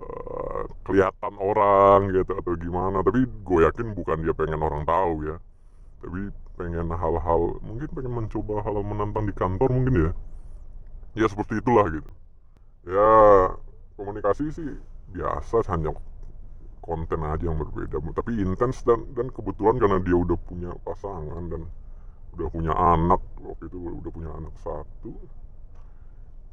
eh, 0.00 0.62
kelihatan 0.86 1.34
orang 1.40 2.00
gitu 2.16 2.32
atau 2.40 2.52
gimana. 2.58 2.98
Tapi 3.06 3.20
gue 3.48 3.60
yakin 3.68 3.88
bukan 3.98 4.18
dia 4.24 4.34
pengen 4.36 4.60
orang 4.62 4.84
tahu 4.88 5.14
ya. 5.30 5.36
Tapi 6.02 6.20
pengen 6.58 6.88
hal-hal 6.94 7.42
mungkin 7.64 7.88
pengen 7.96 8.12
mencoba 8.18 8.54
hal 8.66 8.76
menantang 8.84 9.26
di 9.30 9.34
kantor 9.36 9.70
mungkin 9.72 9.94
ya. 10.08 10.12
Ya 11.16 11.26
seperti 11.30 11.60
itulah 11.64 11.86
gitu. 11.90 12.10
Ya 12.88 13.10
komunikasi 13.98 14.44
sih 14.54 14.70
biasa 15.14 15.64
hanya 15.72 15.92
konten 16.86 17.20
aja 17.26 17.44
yang 17.50 17.58
berbeda. 17.58 17.98
Tapi 18.14 18.38
intens 18.38 18.86
dan 18.86 19.02
dan 19.18 19.28
kebetulan 19.34 19.76
karena 19.82 19.98
dia 20.00 20.16
udah 20.16 20.38
punya 20.46 20.70
pasangan 20.86 21.42
dan 21.50 21.66
udah 22.38 22.48
punya 22.48 22.72
anak 22.72 23.20
waktu 23.42 23.66
itu 23.66 23.76
udah 23.76 24.12
punya 24.14 24.30
anak 24.30 24.54
satu. 24.62 25.12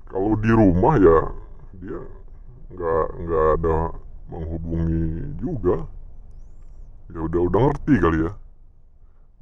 Kalau 0.10 0.34
di 0.42 0.52
rumah 0.52 0.98
ya 0.98 1.20
dia 1.78 2.00
nggak 2.74 3.06
nggak 3.24 3.46
ada 3.62 3.78
menghubungi 4.34 5.38
juga. 5.38 5.86
Ya 7.14 7.20
udah 7.22 7.42
udah 7.46 7.60
ngerti 7.70 7.94
kali 8.02 8.18
ya. 8.26 8.32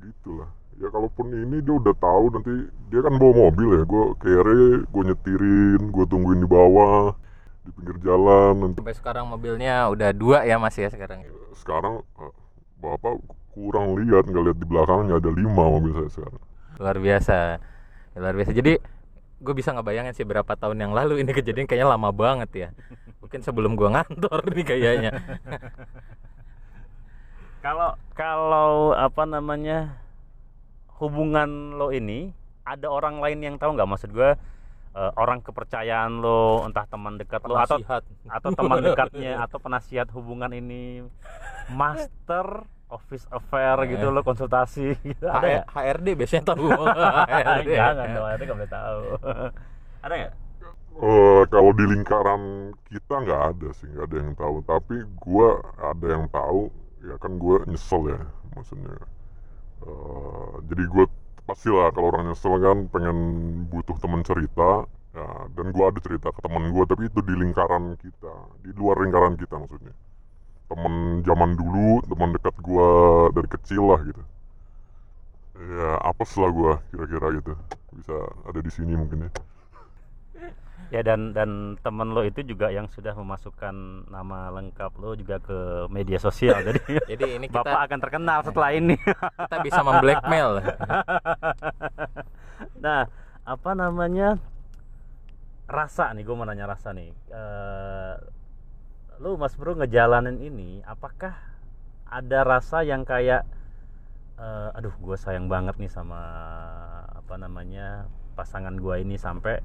Gitulah. 0.04 0.51
Ya 0.82 0.89
kalaupun 0.89 1.30
ini 1.32 1.62
dia 1.62 1.77
udah 1.77 1.93
tahu 1.95 2.36
nanti 2.36 2.54
dia 2.91 2.99
kan 2.99 3.15
bawa 3.15 3.47
mobil 3.47 3.80
ya. 3.80 3.84
Gue 3.88 4.06
kere 4.19 4.84
gue 4.84 5.04
nyetirin 5.08 5.82
gue 5.88 6.06
tungguin 6.10 6.43
di 6.43 6.49
bawah 6.49 7.15
di 7.62 7.69
pinggir 7.78 7.97
jalan 8.02 8.74
Sampai 8.74 8.95
sekarang 8.97 9.30
mobilnya 9.30 9.86
udah 9.93 10.10
dua 10.12 10.43
ya 10.50 10.58
Mas 10.58 10.74
ya 10.78 10.89
sekarang. 10.89 11.21
sekarang 11.54 12.02
eh, 12.02 12.34
bapak 12.82 13.21
kurang 13.54 13.93
lihat 14.02 14.26
nggak 14.26 14.43
lihat 14.50 14.58
di 14.58 14.65
belakangnya 14.65 15.21
ada 15.21 15.30
lima 15.30 15.63
mobil 15.67 15.93
saya 15.93 16.10
sekarang 16.10 16.41
Luar 16.82 16.97
biasa. 16.97 17.38
Luar 18.17 18.34
biasa. 18.34 18.52
Jadi 18.58 18.74
gue 19.41 19.54
bisa 19.54 19.69
ngebayangin 19.69 20.17
sih 20.17 20.26
berapa 20.26 20.50
tahun 20.58 20.82
yang 20.82 20.93
lalu 20.97 21.21
ini 21.21 21.30
kejadian 21.30 21.69
kayaknya 21.69 21.93
lama 21.93 22.10
banget 22.10 22.50
ya. 22.54 22.67
Mungkin 23.21 23.45
sebelum 23.45 23.78
gua 23.78 24.02
ngantor 24.02 24.41
nih 24.50 24.65
kayaknya. 24.65 25.12
Kalau 27.62 27.93
kalau 28.17 28.97
apa 28.97 29.21
namanya 29.30 30.02
hubungan 30.97 31.78
lo 31.78 31.93
ini 31.93 32.34
ada 32.65 32.89
orang 32.89 33.21
lain 33.21 33.38
yang 33.38 33.56
tahu 33.62 33.78
nggak 33.78 33.86
maksud 33.86 34.10
gue 34.10 34.34
eh, 34.95 35.12
orang 35.15 35.39
kepercayaan 35.39 36.19
lo 36.19 36.63
entah 36.67 36.86
teman 36.88 37.15
dekat 37.15 37.41
lo 37.47 37.56
atau 37.56 37.80
atau 38.27 38.49
teman 38.51 38.77
dekatnya 38.86 39.39
atau 39.43 39.58
penasihat 39.60 40.08
hubungan 40.12 40.51
ini 40.51 41.04
master 41.71 42.67
office 42.91 43.23
affair 43.32 43.80
gitu 43.88 44.12
lo 44.12 44.19
konsultasi 44.19 44.99
gitu 44.99 45.25
ada 45.32 45.47
H- 45.47 45.56
ya 45.56 45.62
HRD 45.63 46.08
biasanya 46.19 46.43
tahu. 46.51 46.67
HRD. 46.67 47.69
jangan 47.71 48.08
dong 48.12 48.27
ada 48.27 48.43
nggak 48.43 48.58
boleh 48.60 48.71
tahu. 48.71 49.01
Ada 50.04 50.13
nggak? 50.19 50.34
Eh, 50.91 51.43
kalau 51.47 51.71
di 51.71 51.86
lingkaran 51.88 52.41
kita 52.91 53.15
nggak 53.23 53.41
ada 53.56 53.69
sih 53.80 53.88
nggak 53.88 54.06
ada 54.12 54.17
yang 54.19 54.34
tahu. 54.36 54.56
Tapi 54.67 54.95
gua 55.15 55.63
ada 55.80 56.06
yang 56.12 56.27
tahu 56.27 56.67
ya 57.08 57.15
kan 57.15 57.39
gua 57.39 57.63
nyesel 57.63 58.12
ya 58.12 58.21
maksudnya. 58.60 58.99
Eh, 59.82 60.54
jadi 60.69 60.84
gue 60.86 61.06
pastilah 61.45 61.91
kalau 61.91 62.13
orang 62.13 62.32
nyesel 62.32 62.56
kan 62.62 62.88
pengen 62.89 63.17
butuh 63.67 63.97
teman 63.99 64.21
cerita 64.23 64.86
ya, 65.13 65.27
dan 65.58 65.65
gua 65.75 65.91
ada 65.91 65.99
cerita 65.99 66.32
ke 66.32 66.39
teman 66.39 66.71
gua 66.71 66.84
tapi 66.88 67.08
itu 67.08 67.19
di 67.21 67.34
lingkaran 67.36 67.97
kita 67.99 68.34
di 68.63 68.71
luar 68.77 69.04
lingkaran 69.04 69.36
kita 69.36 69.56
maksudnya. 69.60 69.93
Teman 70.71 71.19
zaman 71.27 71.51
dulu 71.60 71.99
teman 72.08 72.32
dekat 72.32 72.56
gua 72.63 72.88
dari 73.36 73.49
kecil 73.51 73.84
lah 73.91 73.99
gitu. 74.08 74.23
Ya 75.62 75.99
apa 76.01 76.23
setelah 76.23 76.51
gua 76.56 76.71
kira-kira 76.89 77.27
gitu. 77.38 77.54
Bisa 77.91 78.15
ada 78.47 78.60
di 78.63 78.71
sini 78.71 78.95
mungkin 78.95 79.27
ya 79.27 79.32
ya 80.91 81.01
dan 81.08 81.32
dan 81.32 81.80
temen 81.80 82.12
lo 82.12 82.19
itu 82.27 82.43
juga 82.43 82.67
yang 82.67 82.91
sudah 82.91 83.15
memasukkan 83.15 83.71
nama 84.12 84.51
lengkap 84.51 84.91
lo 84.99 85.15
juga 85.15 85.39
ke 85.39 85.88
media 85.88 86.19
sosial. 86.19 86.60
Jadi 86.60 86.80
Jadi 87.15 87.23
ini 87.39 87.47
kita 87.47 87.63
bapak 87.63 87.82
akan 87.88 87.99
terkenal 88.04 88.39
setelah 88.43 88.75
ini. 88.75 88.99
Kita 88.99 89.58
bisa 89.63 89.82
memblackmail. 89.82 90.60
nah 92.84 93.08
apa 93.47 93.71
namanya? 93.71 94.36
Rasa 95.71 96.12
nih 96.12 96.27
gue 96.27 96.36
mau 96.36 96.43
nanya 96.43 96.67
rasa 96.67 96.91
nih. 96.91 97.15
Eh, 97.32 98.15
lu 99.23 99.39
mas 99.39 99.56
bro 99.56 99.71
ngejalanin 99.80 100.43
ini 100.43 100.84
apakah 100.84 101.32
ada 102.12 102.43
rasa 102.43 102.84
yang 102.84 103.08
kayak 103.08 103.47
eh, 104.36 104.69
aduh 104.75 104.91
gue 104.99 105.15
sayang 105.15 105.47
banget 105.47 105.80
nih 105.80 105.88
sama 105.88 106.19
apa 107.15 107.39
namanya 107.39 108.12
pasangan 108.36 108.75
gue 108.75 108.95
ini 108.99 109.15
sampai 109.15 109.63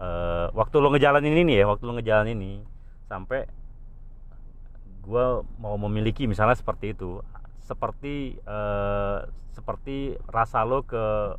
eh, 0.00 0.46
waktu 0.56 0.76
lo 0.80 0.88
ngejalanin 0.90 1.36
ini 1.36 1.60
ya 1.60 1.68
waktu 1.68 1.84
lo 1.84 1.92
ngejalanin 1.94 2.40
ini 2.40 2.52
sampai 3.06 3.44
gue 5.00 5.24
mau 5.60 5.76
memiliki 5.76 6.24
misalnya 6.24 6.56
seperti 6.56 6.96
itu 6.96 7.20
seperti 7.60 8.40
eh, 8.40 9.18
seperti 9.52 10.16
rasa 10.30 10.64
lo 10.64 10.82
ke 10.82 11.36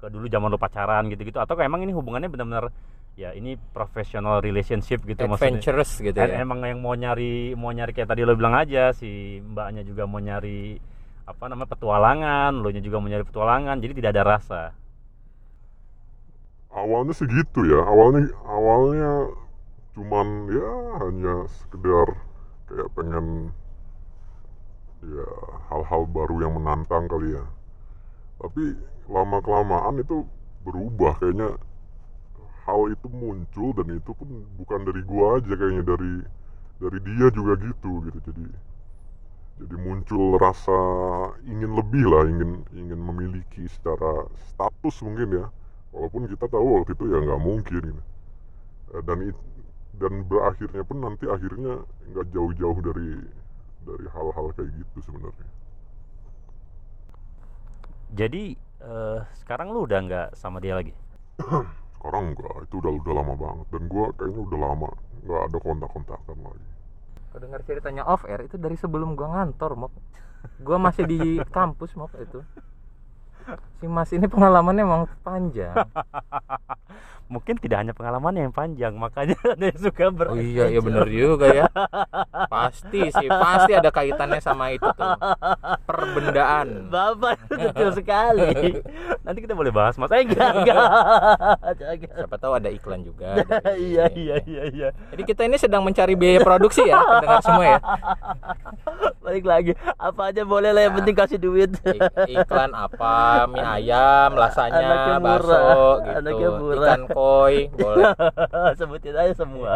ke 0.00 0.06
dulu 0.08 0.26
zaman 0.32 0.48
lo 0.48 0.56
pacaran 0.56 1.12
gitu-gitu 1.12 1.36
atau 1.36 1.54
emang 1.60 1.84
ini 1.84 1.92
hubungannya 1.92 2.32
benar-benar 2.32 2.72
ya 3.20 3.36
ini 3.36 3.58
professional 3.76 4.40
relationship 4.40 5.04
gitu 5.04 5.28
maksudnya 5.28 5.60
Adventurous 5.60 6.00
gitu 6.00 6.16
Em- 6.16 6.32
ya. 6.32 6.40
emang 6.40 6.64
yang 6.64 6.80
mau 6.80 6.96
nyari 6.96 7.52
mau 7.52 7.68
nyari 7.68 7.92
kayak 7.92 8.08
tadi 8.16 8.24
lo 8.24 8.32
bilang 8.32 8.56
aja 8.56 8.96
si 8.96 9.42
mbaknya 9.44 9.84
juga 9.84 10.08
mau 10.08 10.22
nyari 10.22 10.80
apa 11.28 11.44
namanya 11.52 11.68
petualangan 11.68 12.52
lo 12.56 12.68
nya 12.72 12.80
juga 12.80 12.96
mau 12.96 13.12
nyari 13.12 13.24
petualangan 13.28 13.76
jadi 13.76 13.92
tidak 13.92 14.10
ada 14.16 14.24
rasa 14.24 14.62
awalnya 16.74 17.12
sih 17.14 17.26
gitu 17.26 17.66
ya. 17.66 17.82
Awalnya 17.82 18.30
awalnya 18.46 19.12
cuman 19.94 20.26
ya 20.50 20.70
hanya 21.02 21.34
sekedar 21.50 22.08
kayak 22.70 22.88
pengen 22.94 23.50
ya 25.02 25.28
hal-hal 25.72 26.06
baru 26.06 26.46
yang 26.46 26.52
menantang 26.58 27.10
kali 27.10 27.34
ya. 27.34 27.44
Tapi 28.40 28.78
lama 29.10 29.38
kelamaan 29.42 30.00
itu 30.00 30.24
berubah 30.62 31.18
kayaknya. 31.18 31.58
Hal 32.68 32.86
itu 32.92 33.08
muncul 33.10 33.74
dan 33.74 33.88
itu 33.98 34.12
pun 34.14 34.46
bukan 34.54 34.80
dari 34.86 35.02
gua 35.02 35.42
aja 35.42 35.52
kayaknya 35.58 35.82
dari 35.82 36.12
dari 36.78 36.98
dia 37.02 37.26
juga 37.34 37.58
gitu 37.58 38.04
gitu. 38.06 38.18
Jadi 38.30 38.46
jadi 39.60 39.76
muncul 39.76 40.40
rasa 40.40 40.78
ingin 41.44 41.76
lebih 41.76 42.04
lah 42.08 42.24
ingin 42.24 42.64
ingin 42.72 42.96
memiliki 42.96 43.68
secara 43.68 44.24
status 44.54 45.04
mungkin 45.04 45.28
ya 45.36 45.46
walaupun 45.94 46.22
kita 46.32 46.46
tahu 46.54 46.66
waktu 46.82 46.90
itu 46.96 47.04
ya 47.12 47.18
nggak 47.26 47.40
mungkin 47.48 47.82
gitu. 47.90 48.02
Eh, 48.94 49.02
dan 49.08 49.18
dan 50.00 50.12
berakhirnya 50.30 50.82
pun 50.88 50.98
nanti 51.04 51.24
akhirnya 51.30 51.74
nggak 52.10 52.26
jauh-jauh 52.34 52.78
dari 52.88 53.08
dari 53.88 54.06
hal-hal 54.14 54.46
kayak 54.56 54.70
gitu 54.80 54.98
sebenarnya 55.06 55.48
Jadi 58.10 58.42
eh, 58.82 59.18
sekarang 59.38 59.70
lu 59.74 59.86
udah 59.86 59.98
nggak 60.06 60.28
sama 60.34 60.58
dia 60.58 60.74
lagi? 60.78 60.92
sekarang 61.96 62.24
enggak 62.32 62.54
itu 62.64 62.74
udah 62.80 62.92
udah 63.00 63.12
lama 63.18 63.34
banget 63.44 63.66
dan 63.72 63.82
gua 63.92 64.06
kayaknya 64.16 64.40
udah 64.48 64.58
lama 64.66 64.88
nggak 65.24 65.40
ada 65.46 65.58
kontak-kontakan 65.66 66.38
lagi 66.46 66.68
Kalau 67.30 67.40
dengar 67.44 67.60
ceritanya 67.68 68.02
off 68.12 68.22
air 68.30 68.40
itu 68.46 68.56
dari 68.64 68.76
sebelum 68.82 69.10
gua 69.18 69.28
ngantor, 69.34 69.70
Mok. 69.80 69.92
Gua 70.66 70.78
masih 70.86 71.04
di 71.12 71.20
kampus, 71.56 71.90
Mok 72.00 72.12
itu. 72.26 72.40
Si 73.80 73.86
Mas 73.88 74.10
ini 74.12 74.28
pengalamannya 74.28 74.84
emang 74.84 75.04
panjang. 75.24 75.72
Mungkin 77.30 77.62
tidak 77.62 77.78
hanya 77.78 77.94
pengalaman 77.94 78.34
yang 78.34 78.50
panjang, 78.50 78.90
makanya 78.92 79.38
dia 79.60 79.70
suka 79.78 80.10
ber. 80.10 80.34
Oh 80.34 80.36
iya, 80.36 80.66
iya 80.66 80.82
bener 80.82 81.06
juga 81.06 81.46
ya. 81.46 81.70
Pasti 82.50 83.06
sih, 83.06 83.28
pasti 83.30 83.70
ada 83.70 83.88
kaitannya 83.88 84.42
sama 84.42 84.74
itu 84.74 84.82
tuh. 84.90 85.14
Perbendaan. 85.86 86.90
Bapak 86.90 87.38
betul 87.70 87.94
sekali. 88.02 88.82
Nanti 89.22 89.38
kita 89.40 89.54
boleh 89.54 89.70
bahas 89.70 89.94
mas. 89.94 90.10
Eh 90.10 90.26
enggak 90.26 90.50
enggak. 90.58 90.82
Siapa 92.18 92.36
tahu 92.36 92.52
ada 92.58 92.66
iklan 92.66 93.06
juga. 93.06 93.38
dari- 93.38 93.78
iya 93.78 94.10
iya 94.10 94.36
iya 94.42 94.62
iya. 94.66 94.88
Jadi 95.14 95.22
kita 95.22 95.46
ini 95.46 95.54
sedang 95.54 95.86
mencari 95.86 96.18
biaya 96.18 96.42
produksi 96.42 96.82
ya, 96.82 96.98
pendengar 96.98 97.40
semua 97.40 97.64
ya. 97.64 97.78
Balik 99.22 99.44
lagi. 99.46 99.72
Apa 99.94 100.34
aja 100.34 100.42
boleh 100.42 100.74
lah 100.74 100.82
yang 100.82 100.98
penting 100.98 101.14
kasih 101.14 101.38
duit. 101.38 101.70
Iklan 102.26 102.74
apa, 102.74 103.46
mie 103.46 103.62
ayam, 103.62 104.34
lasanya, 104.34 105.20
bakso 105.22 105.62
gitu. 106.02 106.30
Ikan 106.74 107.02
koi, 107.20 107.68
boleh. 107.80 108.08
Sebutin 108.80 109.12
aja 109.12 109.34
semua. 109.36 109.72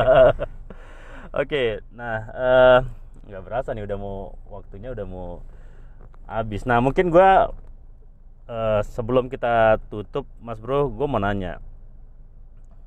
Oke, 1.35 1.85
nah 1.93 2.19
eh, 2.33 2.79
nggak 3.29 3.43
berasa 3.45 3.77
nih 3.77 3.85
udah 3.85 3.99
mau 4.01 4.33
waktunya 4.49 4.95
udah 4.97 5.07
mau 5.07 5.45
habis. 6.25 6.65
Nah 6.65 6.81
mungkin 6.81 7.13
gua 7.13 7.53
eh, 8.49 8.81
sebelum 8.89 9.29
kita 9.29 9.77
tutup, 9.93 10.25
Mas 10.41 10.57
Bro, 10.63 10.89
gue 10.95 11.07
mau 11.09 11.21
nanya, 11.21 11.61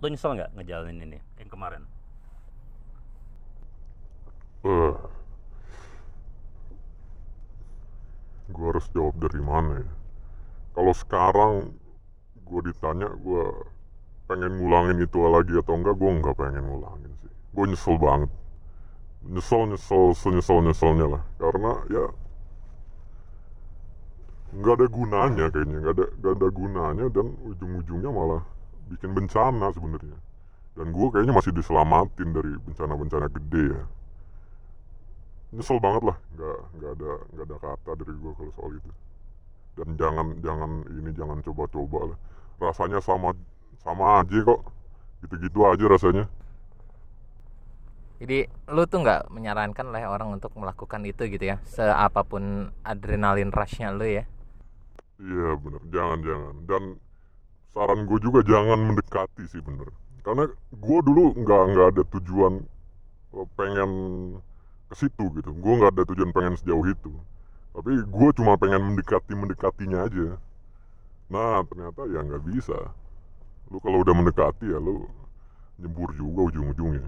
lo 0.02 0.08
nyesel 0.10 0.38
nggak 0.38 0.54
ngejalanin 0.58 1.06
ini 1.06 1.20
yang 1.38 1.50
kemarin? 1.50 1.86
eh 4.68 4.94
gua 8.52 8.68
harus 8.74 8.88
jawab 8.92 9.16
dari 9.22 9.40
mana 9.40 9.86
ya 9.86 9.92
kalau 10.76 10.94
sekarang 10.96 11.54
gua 12.44 12.62
ditanya 12.68 13.08
gua 13.16 13.44
pengen 14.28 14.60
ngulangin 14.60 15.00
itu 15.00 15.18
lagi 15.24 15.56
atau 15.56 15.74
enggak 15.80 15.96
gua 15.96 16.12
nggak 16.20 16.36
pengen 16.36 16.64
ngulangin 16.68 17.12
sih. 17.24 17.32
Gua 17.56 17.66
nyesel 17.66 17.96
banget. 17.98 18.32
Nyesel 19.24 19.62
nyesel 19.72 20.04
senyesel 20.14 20.60
nyeselnya 20.62 21.08
lah. 21.18 21.24
Karena 21.40 21.72
ya 21.88 22.06
nggak 24.52 24.74
ada 24.78 24.88
gunanya 24.92 25.46
kayaknya. 25.52 25.78
Nggak 25.80 25.94
ada 25.96 26.06
nggak 26.20 26.34
ada 26.36 26.48
gunanya 26.52 27.06
dan 27.12 27.28
ujung-ujungnya 27.48 28.10
malah 28.12 28.44
bikin 28.92 29.12
bencana 29.16 29.68
sebenarnya. 29.72 30.18
Dan 30.78 30.94
gue 30.94 31.08
kayaknya 31.10 31.34
masih 31.34 31.52
diselamatin 31.58 32.30
dari 32.36 32.52
bencana-bencana 32.62 33.28
gede 33.34 33.66
ya. 33.74 33.84
Nyesel 35.56 35.80
banget 35.80 36.04
lah. 36.04 36.18
Nggak 36.36 36.58
nggak 36.78 36.92
ada 37.00 37.12
nggak 37.34 37.46
ada 37.48 37.58
kata 37.64 37.92
dari 37.96 38.14
gue 38.14 38.32
kalau 38.36 38.52
soal 38.54 38.72
itu. 38.76 38.92
Dan 39.78 39.88
jangan 39.96 40.28
jangan 40.44 40.72
ini 40.92 41.10
jangan 41.16 41.40
coba-coba 41.42 42.14
lah. 42.14 42.20
Rasanya 42.58 43.00
sama 43.00 43.32
sama 43.88 44.06
aja 44.22 44.38
kok 44.44 44.62
gitu-gitu 45.24 45.60
aja 45.72 45.86
rasanya 45.88 46.26
Jadi 48.18 48.50
lu 48.74 48.84
tuh 48.90 49.00
nggak 49.06 49.30
menyarankan 49.30 49.94
lah 49.94 50.00
ya 50.02 50.10
orang 50.10 50.30
untuk 50.38 50.50
melakukan 50.58 51.06
itu 51.06 51.30
gitu 51.30 51.46
ya, 51.54 51.62
seapapun 51.70 52.74
adrenalin 52.82 53.54
rushnya 53.54 53.94
lu 53.94 54.10
ya. 54.10 54.24
Iya 55.22 55.50
bener, 55.64 55.82
jangan 55.94 56.20
jangan. 56.28 56.56
Dan 56.70 56.84
saran 57.74 58.02
gue 58.10 58.20
juga 58.26 58.40
jangan 58.46 58.80
mendekati 58.90 59.44
sih 59.54 59.62
bener. 59.62 59.90
Karena 60.26 60.44
gue 60.86 61.00
dulu 61.08 61.24
nggak 61.42 61.64
nggak 61.74 61.88
ada 61.96 62.04
tujuan 62.18 62.54
eh, 63.38 63.48
pengen 63.58 63.92
ke 64.90 64.96
situ 65.02 65.26
gitu. 65.38 65.50
Gue 65.64 65.74
nggak 65.80 65.92
ada 65.98 66.04
tujuan 66.10 66.32
pengen 66.36 66.56
sejauh 66.60 66.86
itu. 66.86 67.14
Tapi 67.76 67.92
gue 68.06 68.30
cuma 68.38 68.54
pengen 68.62 68.82
mendekati 68.94 69.34
mendekatinya 69.38 70.00
aja. 70.10 70.28
Nah 71.34 71.62
ternyata 71.70 72.02
ya 72.14 72.20
nggak 72.26 72.44
bisa. 72.50 72.78
Lu 73.68 73.78
kalau 73.78 74.00
udah 74.00 74.14
mendekati 74.14 74.66
ya 74.66 74.78
lu 74.78 75.08
nyebur 75.78 76.10
juga 76.12 76.48
ujung-ujungnya. 76.48 77.08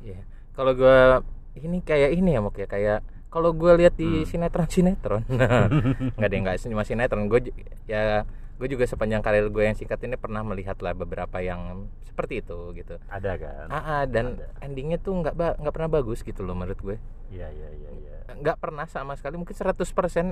Iya. 0.00 0.20
Kalau 0.52 0.72
gua 0.72 1.20
ini 1.54 1.78
kayak 1.80 2.10
ini 2.12 2.32
ya 2.32 2.40
Mok 2.40 2.56
ya 2.56 2.66
kayak 2.66 2.98
kalau 3.28 3.52
gua 3.52 3.74
lihat 3.74 3.94
di 3.94 4.24
Hmm. 4.24 4.28
sinetron 4.28 4.68
sinetron 4.68 5.22
nggak 6.16 6.20
ada 6.22 6.36
nggak 6.38 6.56
cuma 6.62 6.82
sinetron 6.82 7.26
gue 7.26 7.48
ya 7.84 8.24
gue 8.52 8.68
juga 8.68 8.84
sepanjang 8.84 9.20
karir 9.20 9.48
gue 9.48 9.64
yang 9.64 9.74
singkat 9.74 9.98
ini 10.00 10.14
pernah 10.14 10.40
melihat 10.40 10.76
lah 10.78 10.92
beberapa 10.92 11.40
yang 11.40 11.88
seperti 12.04 12.38
itu 12.38 12.70
gitu 12.72 12.94
Ada 13.08 13.34
kan? 13.34 13.66
ah, 13.66 13.80
ah, 13.80 14.02
dan 14.04 14.36
Ada. 14.36 14.46
endingnya 14.62 14.96
tuh 14.96 15.16
nggak 15.16 15.34
ba- 15.34 15.56
nggak 15.56 15.72
pernah 15.72 15.90
bagus 15.90 16.20
gitu 16.20 16.40
loh 16.40 16.52
menurut 16.52 16.78
gue 16.78 16.96
Iya 17.28 17.48
iya 17.48 17.68
iya. 17.72 17.90
iya. 17.90 18.16
nggak 18.34 18.60
pernah 18.60 18.84
sama 18.84 19.16
sekali 19.16 19.34
mungkin 19.34 19.56
100% 19.56 19.82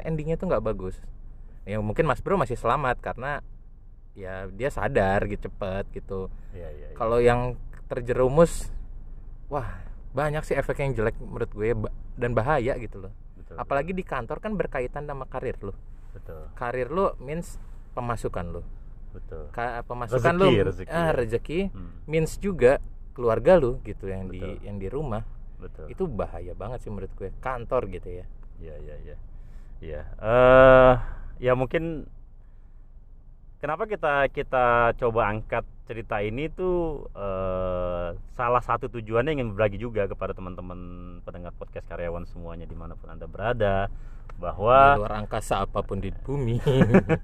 endingnya 0.04 0.37
tuh 0.37 0.46
nggak 0.46 0.62
bagus 0.62 1.00
ya 1.64 1.80
mungkin 1.80 2.04
Mas 2.04 2.20
Bro 2.20 2.37
masih 2.37 2.54
selamat 2.54 3.00
karena 3.00 3.40
ya 4.12 4.46
dia 4.48 4.68
sadar 4.68 5.24
gitu 5.24 5.46
cepet 5.46 5.84
gitu 5.92 6.26
Iya 6.50 6.68
iya. 6.68 6.86
iya. 6.86 6.96
kalau 6.96 7.18
yang 7.18 7.54
terjerumus 7.86 8.68
wah 9.46 9.80
banyak 10.10 10.42
sih 10.42 10.54
efek 10.54 10.78
yang 10.78 10.92
jelek 10.92 11.14
menurut 11.16 11.48
gue 11.48 11.70
dan 12.14 12.32
bahaya 12.32 12.74
gitu 12.76 13.00
loh 13.00 13.12
Betul, 13.36 13.54
apalagi 13.56 13.92
di 13.92 14.02
kantor 14.02 14.38
kan 14.38 14.52
berkaitan 14.54 15.04
sama 15.04 15.24
karir 15.24 15.58
lo 15.60 15.74
betul 16.10 16.42
karir 16.54 16.88
lo 16.88 17.14
means 17.16 17.58
pemasukan 17.90 18.46
lo 18.50 18.62
betul. 19.10 19.50
Ka- 19.50 19.82
pemasukan 19.82 20.22
Rezeki, 20.34 20.54
lo 20.54 20.64
rezeki, 20.64 20.90
ah 20.90 20.98
ya. 21.04 21.10
rezeki 21.12 21.58
Hmm, 21.68 21.90
means 22.04 22.32
juga 22.36 22.78
keluarga 23.10 23.56
lo 23.56 23.78
gitu 23.80 24.06
yang 24.06 24.26
di 24.26 24.38
Betul. 24.38 24.54
yang 24.62 24.76
di 24.76 24.86
rumah 24.86 25.22
betul. 25.56 25.86
itu 25.86 26.06
bahaya 26.06 26.50
banget 26.52 26.78
sih 26.80 26.90
menurut 26.90 27.10
gue 27.12 27.30
kantor 27.36 27.86
gitu 27.88 28.10
ya 28.12 28.26
Iya 28.56 28.74
iya 28.76 28.96
iya. 29.00 29.16
Iya. 29.80 30.00
Eh 30.20 30.94
ya 31.40 31.52
mungkin 31.54 32.04
kenapa 33.60 33.84
kita 33.84 34.26
kita 34.32 34.96
coba 34.96 35.28
angkat 35.28 35.64
cerita 35.84 36.18
ini 36.24 36.48
tuh 36.48 37.06
eh 37.12 38.16
salah 38.34 38.62
satu 38.64 38.88
tujuannya 38.88 39.36
ingin 39.36 39.52
berbagi 39.52 39.76
juga 39.76 40.08
kepada 40.08 40.32
teman-teman 40.32 40.78
pendengar 41.22 41.52
podcast 41.54 41.84
karyawan 41.86 42.24
semuanya 42.24 42.64
di 42.64 42.74
mana 42.74 42.96
pun 42.96 43.12
anda 43.12 43.28
berada 43.28 43.86
di 43.86 44.40
bahwa 44.40 44.96
luar 44.96 45.14
angkasa 45.28 45.60
apa 45.60 45.84
pun 45.84 46.00
di 46.00 46.08
bumi 46.24 46.56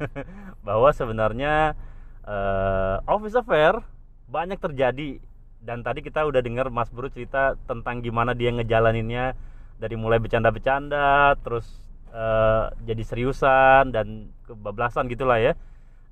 bahwa 0.66 0.92
sebenarnya 0.92 1.72
eh, 2.29 2.96
office 3.09 3.40
affair 3.40 3.81
banyak 4.29 4.61
terjadi 4.61 5.18
dan 5.64 5.81
tadi 5.81 6.05
kita 6.05 6.22
udah 6.29 6.44
dengar 6.44 6.68
Mas 6.68 6.92
Bro 6.92 7.09
cerita 7.09 7.57
tentang 7.64 8.05
gimana 8.05 8.37
dia 8.37 8.53
ngejalaninnya 8.53 9.35
dari 9.81 9.96
mulai 9.96 10.20
bercanda-bercanda 10.20 11.35
terus 11.40 11.64
eh, 12.12 12.64
jadi 12.85 13.03
seriusan 13.03 13.90
dan 13.90 14.31
kebablasan 14.44 15.09
gitulah 15.09 15.40
ya. 15.40 15.57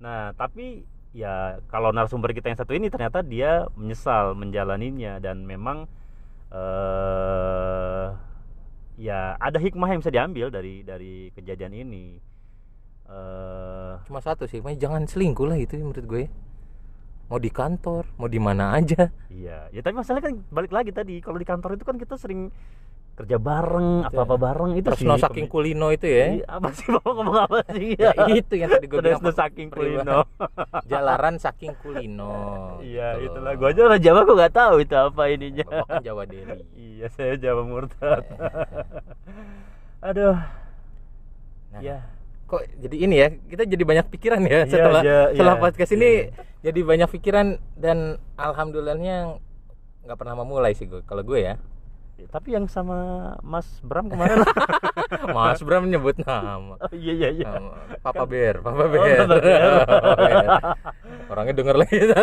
Nah, 0.04 0.36
tapi 0.36 0.84
ya 1.16 1.62
kalau 1.72 1.88
narasumber 1.94 2.36
kita 2.36 2.52
yang 2.52 2.58
satu 2.60 2.72
ini 2.76 2.92
ternyata 2.92 3.24
dia 3.24 3.64
menyesal 3.78 4.36
menjalaninya 4.36 5.22
dan 5.22 5.46
memang 5.48 5.88
eh 6.52 8.06
ya 9.00 9.34
ada 9.40 9.58
hikmah 9.58 9.88
yang 9.90 10.00
bisa 10.04 10.12
diambil 10.14 10.46
dari 10.52 10.84
dari 10.84 11.32
kejadian 11.32 11.72
ini. 11.74 12.06
Eh 13.08 13.92
cuma 14.06 14.20
satu 14.20 14.44
sih 14.44 14.60
makanya 14.60 14.80
jangan 14.88 15.02
selingkuh 15.08 15.46
lah 15.48 15.58
itu 15.60 15.80
menurut 15.80 16.06
gue 16.08 16.24
mau 17.28 17.40
di 17.40 17.48
kantor 17.48 18.04
mau 18.20 18.28
di 18.28 18.36
mana 18.36 18.76
aja 18.76 19.08
Iya, 19.32 19.72
ya 19.72 19.80
tapi 19.80 19.96
masalahnya 19.96 20.24
kan 20.28 20.34
balik 20.52 20.72
lagi 20.76 20.92
tadi 20.92 21.18
kalau 21.24 21.40
di 21.40 21.46
kantor 21.48 21.80
itu 21.80 21.84
kan 21.88 21.96
kita 21.96 22.14
sering 22.20 22.52
kerja 23.14 23.38
bareng, 23.38 24.02
apa-apa 24.02 24.34
bareng 24.34 24.70
itu 24.74 24.84
terus 24.84 24.98
sih. 24.98 25.06
no 25.06 25.14
saking 25.14 25.46
kulino 25.46 25.88
itu 25.88 26.02
ya 26.04 26.26
Iya, 26.34 26.46
apa 26.50 26.68
sih 26.70 26.86
bapak 26.88 27.12
ngomong 27.12 27.38
apa 27.40 27.58
sih? 27.70 27.94
ya 28.02 28.10
itu 28.28 28.54
yang 28.54 28.68
tadi 28.68 28.86
gue 28.86 28.98
Terus 28.98 29.10
bilang 29.14 29.22
no 29.22 29.30
saking 29.32 29.68
kulino. 29.70 30.18
jalaran 30.90 31.34
saking 31.36 31.72
kulino 31.78 32.34
Iya, 32.80 33.08
gitu 33.18 33.38
itulah. 33.38 33.52
Gua 33.54 33.70
aja 33.70 33.80
orang 33.84 34.00
Jawa 34.00 34.20
gua 34.22 34.36
nggak 34.36 34.54
tahu 34.54 34.74
itu 34.78 34.94
apa 34.94 35.22
ininya. 35.28 35.64
Bapak 35.64 35.86
kan 35.86 36.02
Jawa 36.02 36.22
Deli 36.24 36.60
iya, 36.90 37.06
saya 37.08 37.34
Jawa 37.34 37.62
murtad. 37.62 38.24
Aduh. 40.00 40.36
Nah, 41.70 41.80
Ya. 41.80 41.98
kok 42.44 42.60
jadi 42.76 42.96
ini 43.00 43.14
ya 43.16 43.28
kita 43.30 43.62
jadi 43.64 43.82
banyak 43.82 44.06
pikiran 44.10 44.42
ya 44.42 44.62
Iya, 44.62 44.68
setelah 44.68 45.02
iya, 45.02 45.20
setelah 45.32 45.54
iya. 45.54 45.62
podcast 45.62 45.92
ini 45.92 46.10
jadi 46.60 46.80
banyak 46.82 47.08
pikiran 47.10 47.46
dan 47.74 47.98
alhamdulillahnya 48.36 49.40
nggak 50.02 50.14
pernah 50.14 50.36
memulai 50.36 50.70
sih 50.70 50.84
gue 50.84 51.00
kalau 51.02 51.22
gue 51.22 51.40
ya 51.40 51.54
tapi 52.24 52.50
yang 52.50 52.66
sama 52.66 52.96
Mas 53.40 53.66
Bram 53.80 54.06
kemarin 54.06 54.42
Mas 55.36 55.60
Bram 55.60 55.84
nyebut 55.84 56.14
nama. 56.18 56.74
oh, 56.76 56.90
iya 56.90 57.12
iya 57.12 57.28
iya. 57.32 57.48
Papa 58.00 58.22
Bear, 58.24 58.58
Papa 58.58 58.80
Oh, 58.80 58.88
Bear. 58.88 59.18
Papa 59.22 59.38
Bear. 60.16 60.50
Orangnya 61.30 61.54
denger 61.54 61.76
lagi 61.76 61.94
enggak 62.02 62.16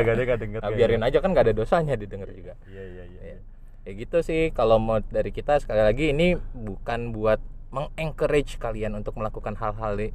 enggak 0.00 0.14
dia 0.14 0.24
enggak 0.24 0.40
denger 0.40 0.60
Nah, 0.60 0.70
biarin 0.70 1.02
aja 1.02 1.18
kan 1.18 1.30
gak 1.30 1.44
ada 1.44 1.54
dosanya 1.54 1.94
didengar 1.94 2.28
juga. 2.28 2.54
iya 2.66 2.82
iya 2.84 3.04
iya 3.06 3.20
Iya. 3.26 3.38
Ya 3.80 3.92
gitu 3.96 4.20
sih 4.20 4.50
kalau 4.50 4.76
mau 4.76 5.00
dari 5.00 5.30
kita 5.30 5.58
sekali 5.58 5.80
lagi 5.80 6.10
ini 6.10 6.34
bukan 6.52 7.10
buat 7.10 7.40
mengencourage 7.70 8.56
kalian 8.56 8.92
untuk 8.92 9.14
melakukan 9.14 9.54
hal-hal 9.54 9.94
di 9.96 10.08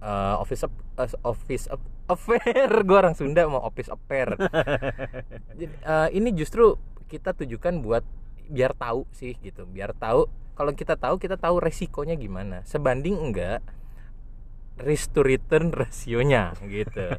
uh, 0.00 0.36
office 0.36 0.64
ap- 0.64 0.82
uh, 0.96 1.08
office 1.24 1.66
ap- 1.66 1.80
affair 2.06 2.42
gue 2.78 2.92
orang 2.94 3.14
Sunda 3.14 3.46
mau 3.46 3.62
office 3.62 3.88
affair 3.88 4.36
Jadi, 5.50 5.64
uh, 5.82 6.08
ini 6.10 6.28
justru 6.30 6.76
kita 7.14 7.30
tujukan 7.38 7.78
buat 7.78 8.02
biar 8.50 8.74
tahu 8.74 9.06
sih 9.14 9.38
gitu. 9.38 9.62
Biar 9.70 9.94
tahu 9.94 10.26
kalau 10.58 10.74
kita 10.74 10.98
tahu 10.98 11.22
kita 11.22 11.38
tahu 11.38 11.62
resikonya 11.62 12.18
gimana. 12.18 12.66
Sebanding 12.66 13.14
enggak 13.30 13.62
risk 14.82 15.14
to 15.14 15.22
return 15.22 15.70
rasionya 15.78 16.58
gitu. 16.66 17.14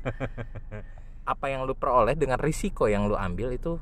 Apa 1.32 1.48
yang 1.48 1.64
lu 1.64 1.74
peroleh 1.74 2.20
dengan 2.20 2.38
risiko 2.38 2.92
yang 2.92 3.08
lu 3.08 3.16
ambil 3.16 3.56
itu 3.56 3.80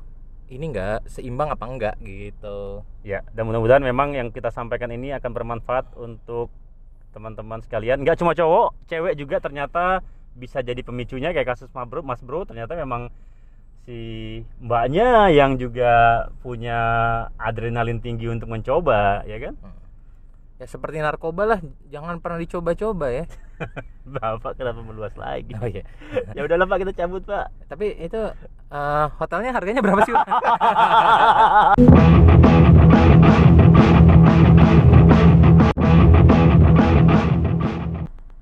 ini 0.48 0.70
enggak 0.70 1.08
seimbang 1.08 1.48
apa 1.48 1.64
enggak 1.64 1.96
gitu. 2.04 2.84
Ya, 3.00 3.24
dan 3.32 3.48
mudah-mudahan 3.48 3.80
memang 3.80 4.12
yang 4.12 4.28
kita 4.28 4.52
sampaikan 4.52 4.92
ini 4.92 5.12
akan 5.16 5.32
bermanfaat 5.32 5.96
untuk 5.96 6.52
teman-teman 7.16 7.64
sekalian. 7.64 8.04
Nggak 8.04 8.20
cuma 8.20 8.36
cowok, 8.36 8.76
cewek 8.88 9.14
juga 9.16 9.40
ternyata 9.40 10.04
bisa 10.36 10.60
jadi 10.60 10.82
pemicunya 10.84 11.30
kayak 11.32 11.56
kasus 11.56 11.70
Mas 11.72 11.88
Bro, 11.88 12.00
Mas 12.04 12.20
Bro. 12.20 12.44
Ternyata 12.44 12.76
memang 12.76 13.08
si 13.84 14.40
mbaknya 14.64 15.28
yang 15.28 15.60
juga 15.60 16.24
punya 16.40 16.78
adrenalin 17.36 18.00
tinggi 18.00 18.32
untuk 18.32 18.48
mencoba, 18.48 19.20
ya 19.28 19.38
kan? 19.38 19.54
ya 20.54 20.70
seperti 20.70 21.02
narkoba 21.02 21.42
lah 21.44 21.60
jangan 21.90 22.22
pernah 22.22 22.38
dicoba-coba 22.38 23.10
ya 23.10 23.24
Bapak 24.14 24.54
kenapa 24.54 24.86
meluas 24.86 25.10
lagi? 25.18 25.50
oh 25.58 25.66
iya 25.66 25.82
ya 26.30 26.46
udahlah 26.46 26.70
Pak, 26.70 26.78
kita 26.86 26.92
cabut, 26.94 27.26
Pak. 27.26 27.50
tapi 27.66 27.90
itu 27.98 28.22
eh, 28.70 29.06
hotelnya 29.18 29.50
harganya 29.50 29.82
berapa 29.82 30.06
sih 30.06 30.14